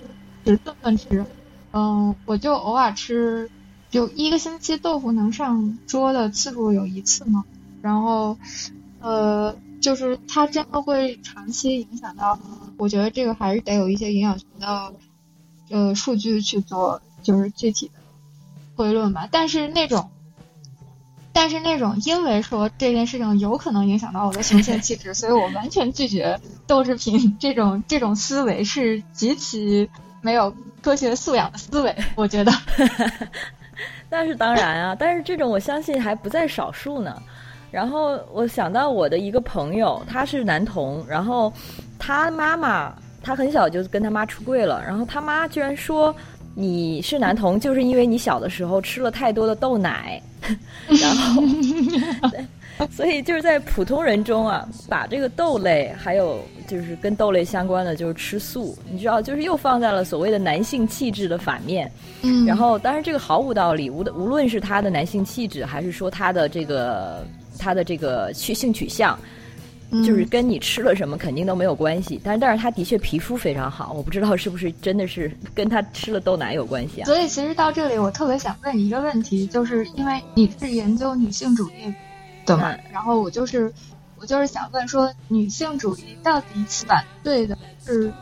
[0.45, 1.25] 只顿顿吃，
[1.73, 3.51] 嗯，我就偶尔吃，
[3.89, 7.45] 就一个星期豆腐能上桌的次数有一次嘛。
[7.83, 8.37] 然后，
[9.01, 12.39] 呃，就是它真的会长期影响到，
[12.77, 14.93] 我觉得这个还是得有一些营养学的
[15.71, 17.93] 呃数据去做，就是具体的
[18.77, 19.29] 推论吧。
[19.31, 20.11] 但是那种，
[21.41, 29.89] 但是那种因为说这件事情有可能影响到我的雄性气质， 所以我完全拒绝豆制品这种这种思维是极其
[30.21, 32.53] 没有科学素养的思维，我觉得。
[34.11, 37.17] 那是当然啊，但是这种我相信还不在少数呢。
[37.71, 41.51] 然后我想到我的一个朋友，他是男童，然后
[41.99, 46.15] 他妈妈他很小就跟他妈出柜了，然后他妈居然说
[46.55, 50.21] 你是男童，就是因为你小的时候吃了太多的豆奶，
[50.89, 51.43] 然后，
[52.91, 61.91] 所以就是在普通人中啊，把这个豆类还有就是跟豆类相关的就是吃素，你知道，就是又放在了所谓的男性气质的反面。
[62.23, 67.25] 嗯，然后当然这个毫无道理，无的无论是他的男性气质，还是说他的这个。
[67.63, 69.19] 他的这个去性取向，
[70.05, 72.21] 就是跟你吃了什么肯定都没有关系。
[72.23, 77.05] 但是，但是他的确皮肤非常好，我不知道是不是真的是 跟他吃了豆奶有关系啊？
[77.07, 81.93] 所以，其实到这里，我特别想问一个问题，就是因为你是研究女性主义
[82.47, 83.73] 的嘛，然后我就是
[84.17, 86.47] 我就是想问说，女性主义到底
[86.87, 88.13] 反对的是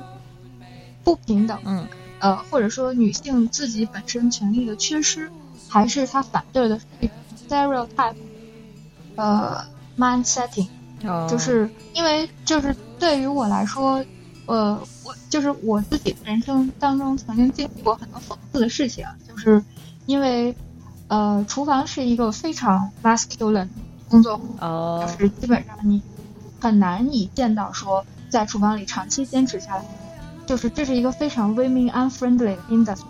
[1.04, 1.86] 不平等，嗯，
[2.20, 5.30] 呃，或者说女性自己本身权利的缺失，
[5.68, 6.86] 还是他反对的是
[7.48, 8.14] stereotype？
[9.16, 9.64] 呃
[9.98, 10.68] ，mind setting，
[11.28, 14.04] 就是因为就是对于我来说，
[14.46, 19.62] 呃，我就是我自己人生当中曾经经历过很多讽刺的事情，就是
[20.06, 20.54] 因为
[21.06, 23.68] 呃，厨房是一个非常 masculine
[24.08, 26.02] 工作，哦，就是基本上你
[26.60, 29.84] 很难以见到说在厨房里长期坚持下来，
[30.46, 33.04] 就是这是一个非常 women unfriendly industry，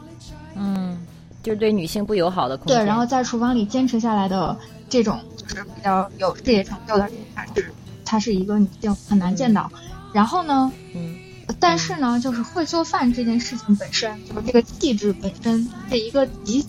[0.54, 0.98] 嗯，
[1.42, 4.54] 就是对女性不友好的对，然后在厨房里坚持下来的
[4.90, 5.48] 这种就。
[5.48, 7.72] 是比较有事业成就的人，她是
[8.08, 9.70] 她是一个女性，很难见到。
[10.14, 11.14] 然后呢，嗯，
[11.60, 16.64] 但是呢，就是会做饭这件事情本身，就是这个气质本身是一个极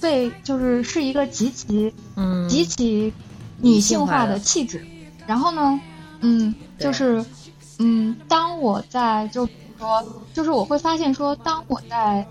[0.00, 3.12] 被就是是一个极其嗯极其
[3.60, 4.82] 女性化的气质。
[5.26, 5.78] 然后呢，
[6.20, 7.22] 嗯，就是
[7.78, 10.02] 嗯，当我在就比如说，
[10.32, 12.26] 就是我会发现说，当我在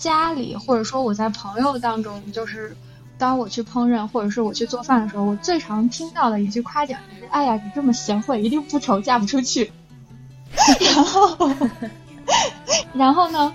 [0.00, 2.76] 家里或者说我在朋友当中，就是。
[3.18, 9.72] 当我去烹饪或者是我去做饭的时候，我最常听到的一句夸奖就是：“哎呀，你这么贤惠，一定不愁嫁不出去。
[10.94, 11.50] ”然后，
[12.94, 13.54] 然后呢，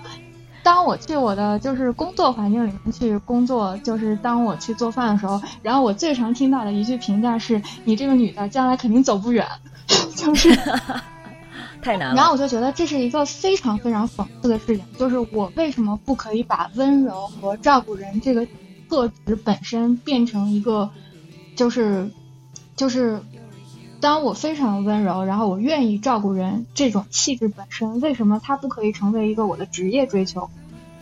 [0.62, 9.46] 当我去我的就是工作环境里面去工作，就是当我去做饭的时候，然后我最常听到的一句评价是：“你这个女的将来肯定走不远。
[10.16, 10.56] ”就是
[11.82, 12.14] 太难了。
[12.14, 18.44] 然后我就觉得这是一个非常非常讽刺的事情，就是我为什么不可以把温柔和照顾人这个。
[18.92, 20.90] 特质本身变成一个，
[21.56, 22.10] 就是，
[22.76, 23.22] 就是，
[24.02, 30.50] 当我非常温柔，然后我愿意照顾人，这种气质本身，为什么它不可以成为一个我的职业追求？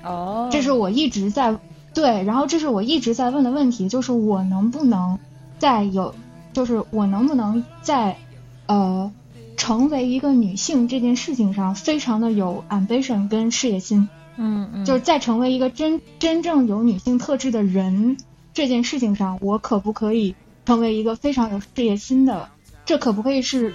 [0.05, 1.59] 哦，这是我一直在
[1.93, 5.19] 对，然后这是我一直在问的问题，就是我能不能
[5.59, 6.15] 在有，
[6.53, 8.19] 就是我能不能在
[8.67, 9.11] 呃，
[9.57, 14.09] 成为一个女性这件事情上，非常的有 ambition 跟事业心。
[14.37, 18.17] 嗯嗯，就是在成为一个真真正有女性特质的人
[18.55, 22.49] 这件事情上，我可不可以成为一个非常有事业心的？
[22.87, 23.75] 这可不可以是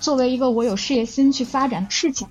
[0.00, 2.28] 作为一个我有事业心去发展的事情？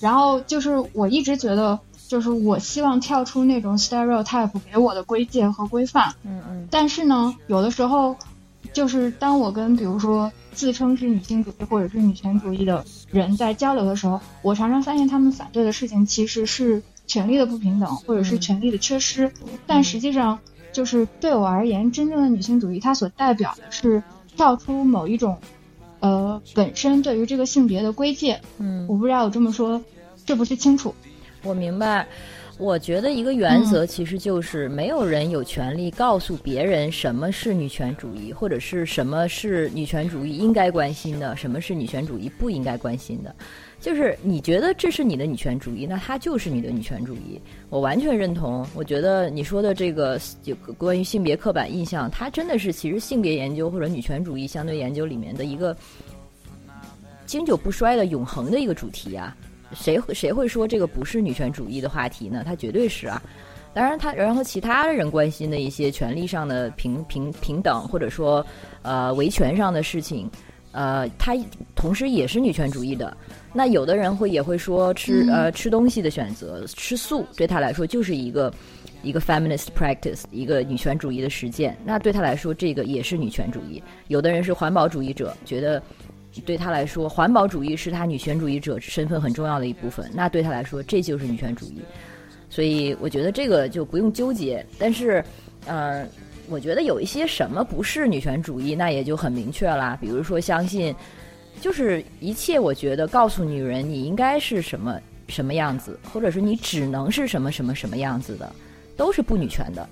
[0.00, 1.78] 然后就是我一直觉得，
[2.08, 6.14] 就是我希望跳出那种 stereotype 给我的规戒和规范。
[6.24, 6.68] 嗯嗯。
[6.70, 8.16] 但是呢，有的时候，
[8.72, 16.82] 就是当我跟比如说自称是女性主义或者是女权主义的人在交流的时候，我常常发现他们反对的事情其实是。
[17.04, 19.30] 权力的不平等，或者是权力的缺失，
[19.66, 20.38] 但实际上，
[20.72, 24.02] 就是对我而言，真正的女性主义，它所代表的是
[24.36, 25.36] 跳出某一种，
[25.98, 28.40] 呃，本身对于这个性别的归界。
[28.58, 29.82] 嗯，我不知道我这么说
[30.26, 30.94] 是不是清楚？
[31.42, 32.06] 我明白。
[32.58, 43.34] 我觉得一个原则其实就是没有人有权利告诉别人什么是女权主义，或者是什么是女权主义应该关心的，什么是女权主义不应该关心的。
[43.80, 47.40] 就是你觉得这是你的女权主义，那它就是你的女权主义。
[47.68, 48.64] 我完全认同。
[48.76, 55.76] 我觉得你说的这个就关于性别刻板印象，它真的是其实性别研究或者女权主义相对研究里面的一个
[57.26, 59.36] 经久不衰的永恒的一个主题啊。
[59.74, 62.42] 谁谁会说这个不是女权主义的话题呢？
[62.44, 63.22] 它绝对是啊。
[63.74, 68.44] 当然，他然后其他人关心的一些权利上的平平平等，或者说
[68.82, 70.30] 呃维权上的事情，
[70.72, 71.34] 呃，他
[71.74, 73.16] 同时也是女权主义的。
[73.50, 78.52] 那有的人会也会说吃呃吃东西的选择，吃素对他来说就是一个
[79.02, 81.74] 一个 feminist practice，一个女权主义的实践。
[81.82, 83.82] 那对他来说，这个也是女权主义。
[84.08, 85.82] 有的人是环保主义者，觉得
[86.40, 90.10] 对他来说，环保主义是他女权主义者身份很重要的一部分。
[90.14, 91.82] 那对他来说，这就是女权主义。
[92.48, 95.24] 所以我觉得这个就不用纠结，但是，
[95.66, 96.06] 呃，
[96.48, 99.96] 我觉得有一些什么不是女权主义，那也就很明确了。
[100.00, 100.94] 比如说，相信
[101.60, 108.54] 就是一切，我觉得告诉女人你应该是什么什么样子，或者是你只能是什么什么什么样子的，
[108.96, 109.88] 都是不女权的。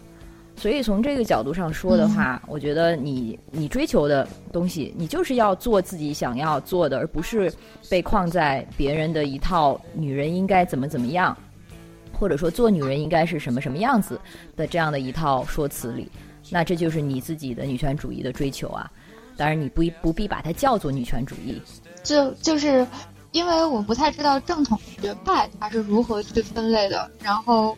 [0.61, 7.51] 所以从这个角度上说的话，我觉得你你追求的东西，你就是要做自己想要做的，而不是
[7.89, 11.35] 被框在别人的一套女人应该怎么怎么样。
[12.13, 14.21] 或者说，做女人应该是什么什么样子
[14.55, 16.07] 的这样的一套说辞里，
[16.51, 18.93] 那这就是你自己的女权主义的追求啊。
[19.39, 21.59] 当然，你不不必把它叫做女权主义。
[22.03, 22.87] 就就是
[23.33, 27.75] 因为我不太知道正统学派它是如何去分类的，然后，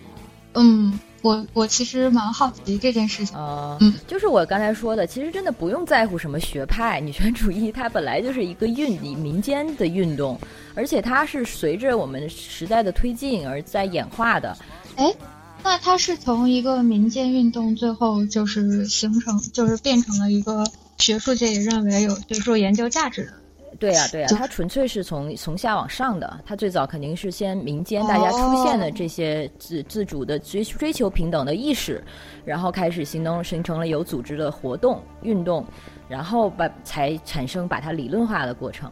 [0.54, 0.98] 嗯。
[1.22, 3.36] 我我其实蛮好奇这件事情，
[3.78, 10.36] 嗯，就是我刚才说的，其实真的不用在乎什么学派，女权主义它本来就是一个运民间的运动，
[10.74, 14.58] 而且它是随着我们时代的推进而在演化的。
[14.96, 15.14] 哎，
[15.62, 20.66] 那它是从一个民间运动，最后就是形成，就是变成了一个
[20.98, 23.34] 学术界也认为有学术研究价值的。
[23.82, 26.40] 对呀，对呀，它纯粹是从从下往上的。
[26.46, 32.02] 它最早肯定是先民间大家出现的这些自自主的追追求平等的意识，
[32.44, 35.66] 然后开始形成形成了有组织的活动运动，
[36.08, 38.90] 然后把才产生把它理论化的过程。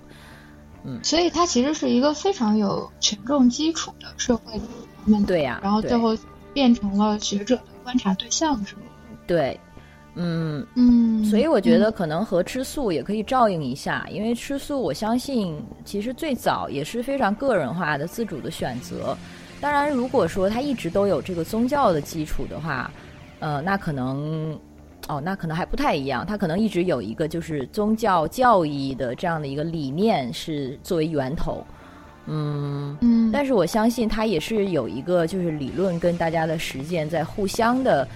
[0.82, 4.60] 嗯，所以它其实是一个非常有群众基础的社会
[5.04, 6.16] 面对呀，然后最后
[6.52, 8.82] 变成了学者的观察对象，是吗？
[9.26, 9.60] 对。
[10.16, 19.16] 嗯嗯，所以我觉得可能和吃素也可以照应一下，因为吃素，我相信其实最早也是非常个人化的自主的选择。
[19.60, 22.90] 当然，如果说他一直都有这个宗教的基础的话，
[23.38, 24.58] 呃，那可能
[25.06, 26.26] 哦，那可能还不太一样。
[26.26, 31.64] 他可能一直有一个就是宗教教义的这样的一个理念是作为源头，
[32.26, 33.30] 嗯嗯。
[33.30, 38.06] 但是我相信他也是有一个就是理论跟大家的实践在互相的。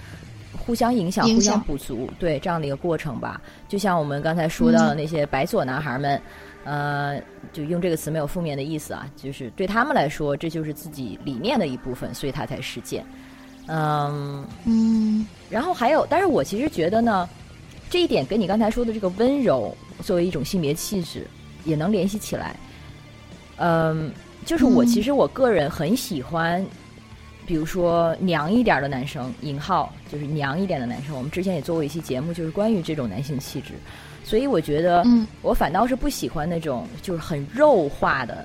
[0.57, 3.41] 互相影响、互相补足，对这样的一个过程吧。
[3.67, 6.21] 就像我们刚才说到的那些白左男孩们，
[6.63, 7.19] 呃，
[7.53, 13.05] 就用这个词没有负面的意思啊，就是对他们来说，这就是自己理念的一部分，所以他才实践。
[13.67, 15.25] 嗯嗯。
[15.49, 17.27] 然后还有，但是我其实觉得呢，
[17.89, 21.27] 这一点跟你刚才说的这个温柔作为一种性别气质
[21.63, 22.55] 也能联系起来。
[23.57, 24.11] 嗯，
[24.45, 26.65] 就是我其实我个人很喜欢。
[27.45, 31.15] 比如说娘一点的男生，引号就是娘一点的男生。
[31.15, 33.73] 我们之前也做过一期节目，就是关于这种男性气质。
[34.23, 38.43] 所以我觉得，嗯我反倒是不喜欢那种就是很肉化的，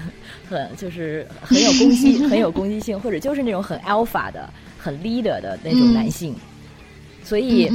[0.46, 6.34] 很就是很有攻击、 很有攻击性，或者就是那种很 alpha 的、很 leader 的那种男性。
[7.24, 7.70] 所以，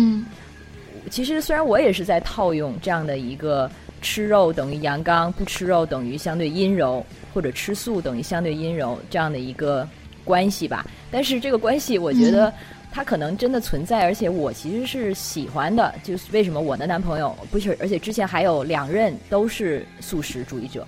[1.10, 3.68] 其实虽然我也是在套用这样的一个
[4.04, 7.04] 吃肉等于阳刚，不吃肉等于相对阴柔，
[7.34, 9.88] 或者吃素等于相对阴柔这样的一个。
[10.28, 12.54] 关系吧，但是这个关系，我觉得
[12.92, 15.96] 它可能真的存在，而且我其实是喜欢的。
[16.04, 20.86] 就是为什么我的男朋友不是，而且之前还有两任都是素食主义者，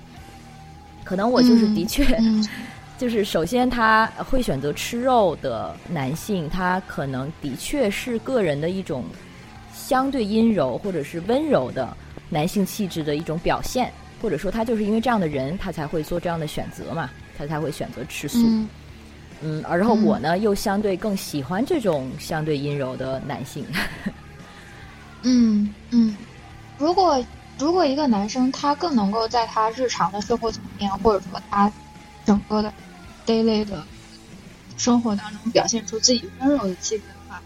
[1.06, 2.06] 可能我就是的确，
[3.00, 9.06] 就是首先他会选择吃肉的男性，他可能的确是个人的一种
[9.74, 11.96] 相对阴柔或者是温柔的
[12.30, 13.90] 男性气质的一种表现，
[14.22, 18.40] 或者说他就是因为这样的人，他才会做这样的选择嘛，他才会选择吃素。
[18.46, 18.68] 嗯，
[19.42, 23.66] 嗯然后我呢又相对更喜欢这种相对阴柔的男性。
[25.24, 26.18] 嗯嗯，
[26.78, 27.26] 如果
[27.58, 31.74] 如果一个男生他更能够在他日常的生活层面，或者说他
[32.24, 32.74] 整个的
[33.26, 33.88] daily 的
[34.78, 37.44] 生活当中表现出自己温柔的气质的话，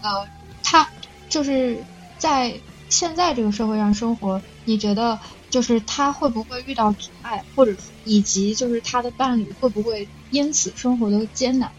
[0.00, 0.28] 呃，
[0.62, 0.90] 他
[1.28, 1.86] 就是
[2.16, 5.20] 在现在这个社会上生活，你觉得？
[5.50, 11.70] 就是他会不会遇到阻碍，或者以及就是他的伴侣会不会因此生活的艰难？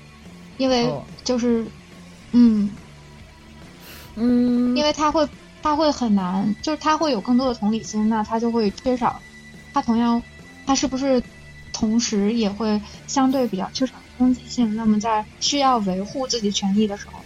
[0.58, 0.90] 因为
[1.26, 1.66] 就是，
[2.32, 2.70] 嗯
[4.16, 5.28] 嗯，因为他会
[5.62, 9.20] 他会很难，就是他会有更多的同理心，那他就会缺少。
[9.74, 10.24] 他同样，
[10.66, 11.22] 他是不是
[11.74, 14.74] 同时也会相对比较缺少攻击性？
[14.76, 17.20] 那么在需要维护自己权益的时候，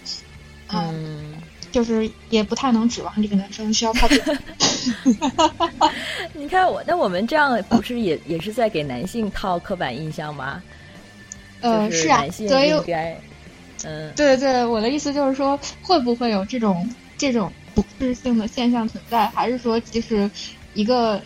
[0.69, 1.35] 嗯。
[1.69, 4.07] 就是也不太能指望这个男生需要靠。
[6.33, 10.63] 你看我，那我们这样不是也也是在给男性套刻板印象吗？
[11.59, 12.71] 呃，是啊，所以
[13.83, 19.27] 嗯，对对，我的意思就是说，会不会有这种这种不适性的现象存在？
[19.29, 20.31] 还是说，其实
[20.73, 21.23] 一个，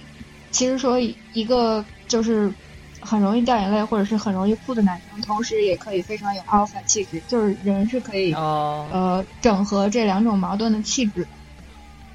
[0.51, 2.53] 其实说一个就是
[2.99, 11.29] 很容易掉眼泪或者是很容易哭的男生，同时也可以非常有 alpha 气质，就是人是可以哦，呃整合这两种矛盾的气质。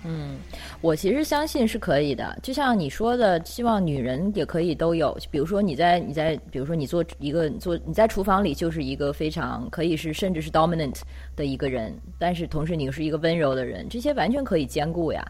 [0.04, 0.36] 嗯，
[0.80, 5.16] 我其实相信是可以的，就像你说的，希望女人也可以都有。
[5.30, 11.00] 比如说你在你在，比如说你做一个做你在厨房里就是一个非常可以是甚至是 dominant
[11.34, 15.24] 的一个人，但是同时你又是一个温柔的人，这些完全可以兼顾呀。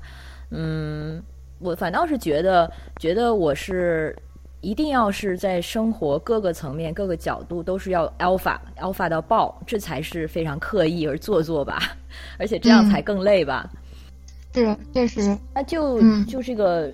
[0.50, 1.22] 嗯，
[1.58, 2.70] 我反倒是觉得
[3.00, 4.14] 觉得我是
[4.60, 11.96] 一定要是在生活各个层面各个角度都是要 alpha alpha 到爆，这才是非常刻意而做作吧，
[12.38, 13.70] 而且这样才更累吧。
[14.56, 16.90] 是，确实那就、嗯就这个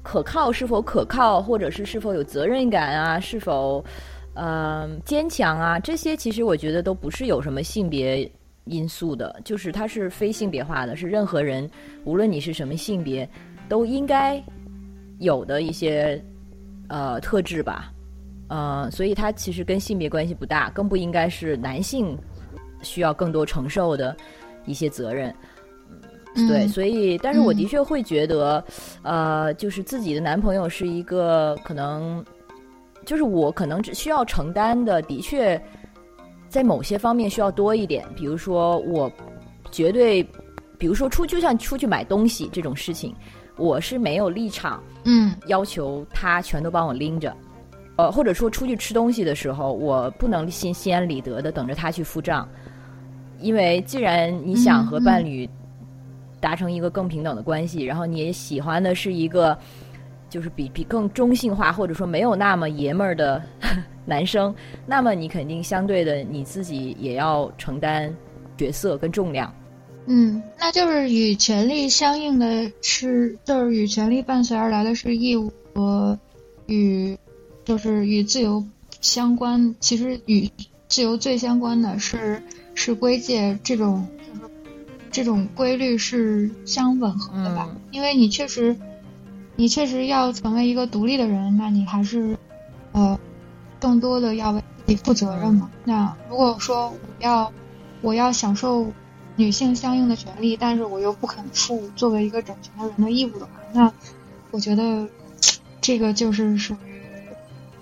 [0.00, 3.84] 可靠是否可靠，或者是是否有责任感啊，是否
[4.34, 8.30] 呃坚强啊，这些其实我觉得都不是有什么性别
[8.66, 11.68] 因素的，就是它是非性别化的，是任何人
[12.04, 13.28] 无论你是什么性别
[13.68, 14.40] 都应该
[15.18, 16.22] 有的一些
[16.86, 17.92] 呃特质吧。
[18.50, 22.16] 呃，所以它其实跟性别关系不大，更不应该是男性
[22.82, 24.16] 需要更多承受的
[24.64, 25.34] 一些责任。
[26.34, 27.56] 对，嗯所以，但是我嗯。
[27.56, 28.64] 的确会觉得，
[29.02, 32.24] 呃，就是自己的男朋友是一个可能，
[33.04, 35.60] 就是我可能只需要承担的，的确
[36.48, 38.06] 在某些方面需要多一点。
[38.14, 39.10] 比如说，我
[39.70, 40.22] 绝对，
[40.78, 43.14] 比如说出就像出去买东西这种事情，
[43.56, 45.34] 我是没有立场嗯。
[45.46, 47.34] 要求他全都帮我拎着。
[47.96, 52.48] 呃，或者说出去吃东西的时候，我不能心心安理得的等着他去付账，
[53.40, 55.48] 因为既然你想和伴侣
[56.40, 59.56] 达成一个更平等的关系，然后你也喜欢的是一个
[60.30, 63.42] 就是比比更中性化或者说没有那么爷们儿的
[64.04, 64.54] 男生，
[64.86, 68.14] 那么你肯定相对的你自己也要承担
[68.56, 69.52] 角色跟重量。
[70.06, 76.18] 嗯，那就是与权利相应的是，就是与权利伴随而来的是义务和
[76.66, 77.14] 与
[77.64, 78.64] 就是与自由
[79.02, 80.50] 相关，其实与
[80.88, 82.42] 自由最相关的是
[82.74, 84.06] 是归界这种
[85.18, 87.68] 这种规律是相吻合的吧？
[87.72, 88.76] 嗯因为你确实
[89.56, 92.38] 你确实要成为一个独立的人，那你还是
[92.92, 93.18] 呃
[93.80, 95.68] 更多的要为自己负责任嘛。
[95.84, 97.52] 那如果说我要
[98.00, 98.86] 我要享受
[99.34, 103.92] 女性相应的权利，但是我又不肯负作为一个整全的人的义务的话，那
[104.52, 105.08] 我觉得
[105.80, 107.02] 这个就是属于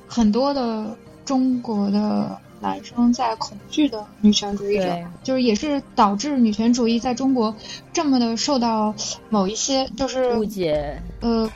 [0.09, 0.97] 很多的
[1.27, 7.55] 中国的男生在恐惧的女权主义者对，就是也是导致女权主义在中国
[7.93, 8.95] 这么的受到
[9.29, 11.51] 某一些就是误解，呃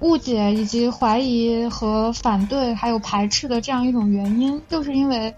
[0.00, 5.32] 误解以及怀疑和反对还有排斥的这样一种原因，就是因为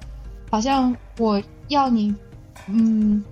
[0.51, 2.15] 好像我要你，
[2.69, 3.23] 嗯，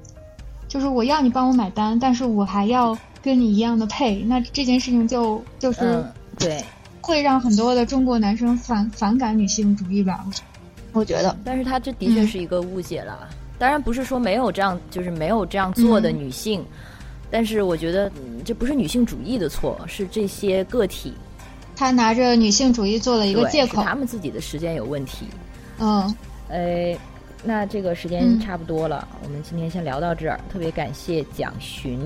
[0.69, 6.65] 就是我要你帮我买单，但是我还要跟你一样的配，那这件事情就就是嗯，对。
[7.05, 10.41] 会让很多的中国男生反反感女性主义吧，我觉
[11.05, 11.37] 得。
[11.45, 13.29] 但是他这的确嗯是一个误解了。
[13.59, 16.65] 当然不是说没有这样，就是没有这样做的嗯女性，
[17.31, 21.15] 但是我觉得、嗯这不是女性主义的错，是这些个体
[21.77, 25.27] 他拿着女性主义做了一个借口是，他们自己的时间有问题。
[25.79, 26.13] 嗯
[26.49, 26.97] 呃，
[27.45, 30.41] 那这个时间嗯差不多了，我们今天先聊到这儿。
[30.53, 32.01] 特别感谢蒋寻。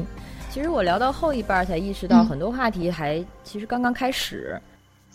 [0.50, 4.60] 其实我聊到后一半才意识到，嗯很多话题还其实刚刚开始。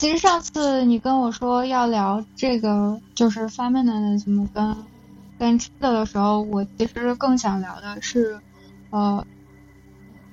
[0.02, 4.76] 其实上次你跟我说要聊这个就是 feminine 怎么跟
[5.38, 8.42] 跟吃的的时候，我其实更想聊的是，
[8.90, 9.24] 呃，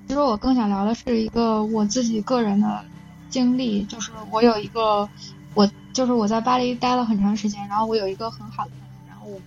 [0.07, 2.83] 其实我更想聊的是一个我自己个人的
[3.29, 5.07] 经历，就是我有一个
[5.53, 9.39] 我就是我在巴黎待了很长时间，然后我有一个很好的朋友，然后我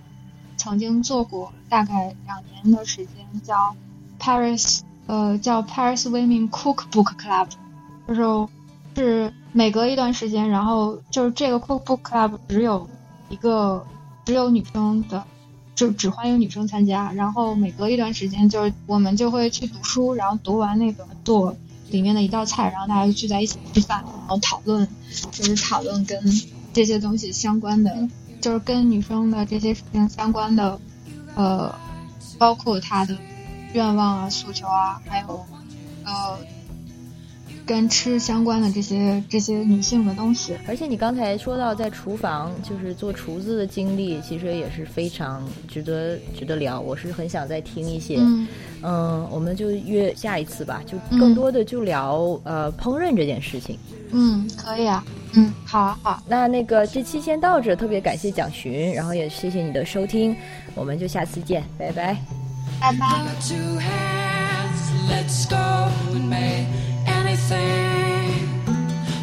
[0.55, 3.75] 曾经做过大概两年的时间，叫
[4.19, 7.47] Paris 呃叫 Paris Women Cookbook Club，
[8.07, 8.47] 就是
[8.95, 12.89] 是每隔一段时间，然后就是这个 Cookbook Club 只有
[13.29, 13.85] 一个
[14.25, 15.25] 只有女生的，
[15.75, 17.11] 就只欢迎女生参加。
[17.11, 21.55] 然后每隔一段时间，就是我们就会去读书，然后读完那个做
[21.89, 24.87] 里面的一道菜，然后大家就聚在一起吃饭，然后讨论，
[25.31, 26.17] 就是讨论跟
[26.71, 28.07] 这些东西相关的，
[28.39, 30.79] 就是跟女生的这些事情相关的，
[31.35, 31.75] 呃，
[32.37, 33.17] 包括她的
[33.73, 35.45] 愿望啊、诉求啊，还有
[36.05, 36.37] 呃。
[37.65, 46.79] 跟吃相关的这些这些女性的东西，而且你刚才说到在厨房就是做厨子的经历，其实也是非常值得值得聊。
[46.79, 48.47] 我是很想再听一些，嗯
[48.83, 53.77] 嗯，我们就约下一次吧，就更多的就聊、呃烹饪这件事情。
[54.11, 55.01] 嗯，可以啊，
[55.33, 60.35] 嗯，好好，那那个这期先到这，特别感谢蒋寻，然后也谢谢你的收听，
[60.75, 62.17] 我们就下次见，拜拜，
[62.81, 63.07] 拜拜。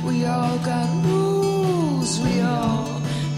[0.04, 2.86] We all got rules, we all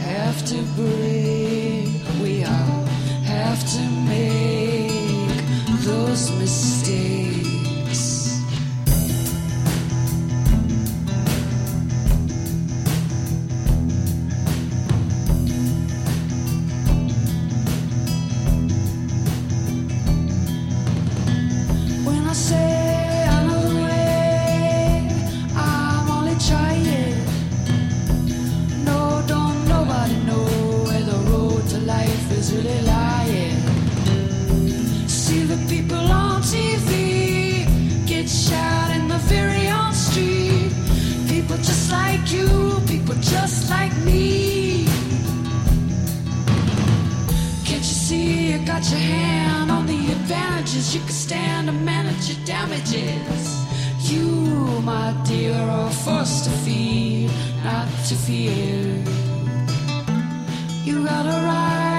[0.00, 1.88] have to break,
[2.22, 2.84] we all
[3.24, 5.42] have to make
[5.84, 7.49] those mistakes.
[48.80, 50.94] got your hand on the advantages.
[50.94, 54.10] You can stand to manage your damages.
[54.10, 57.30] You, my dear, are forced to feed,
[57.62, 59.04] not to fear.
[60.84, 61.89] You gotta ride.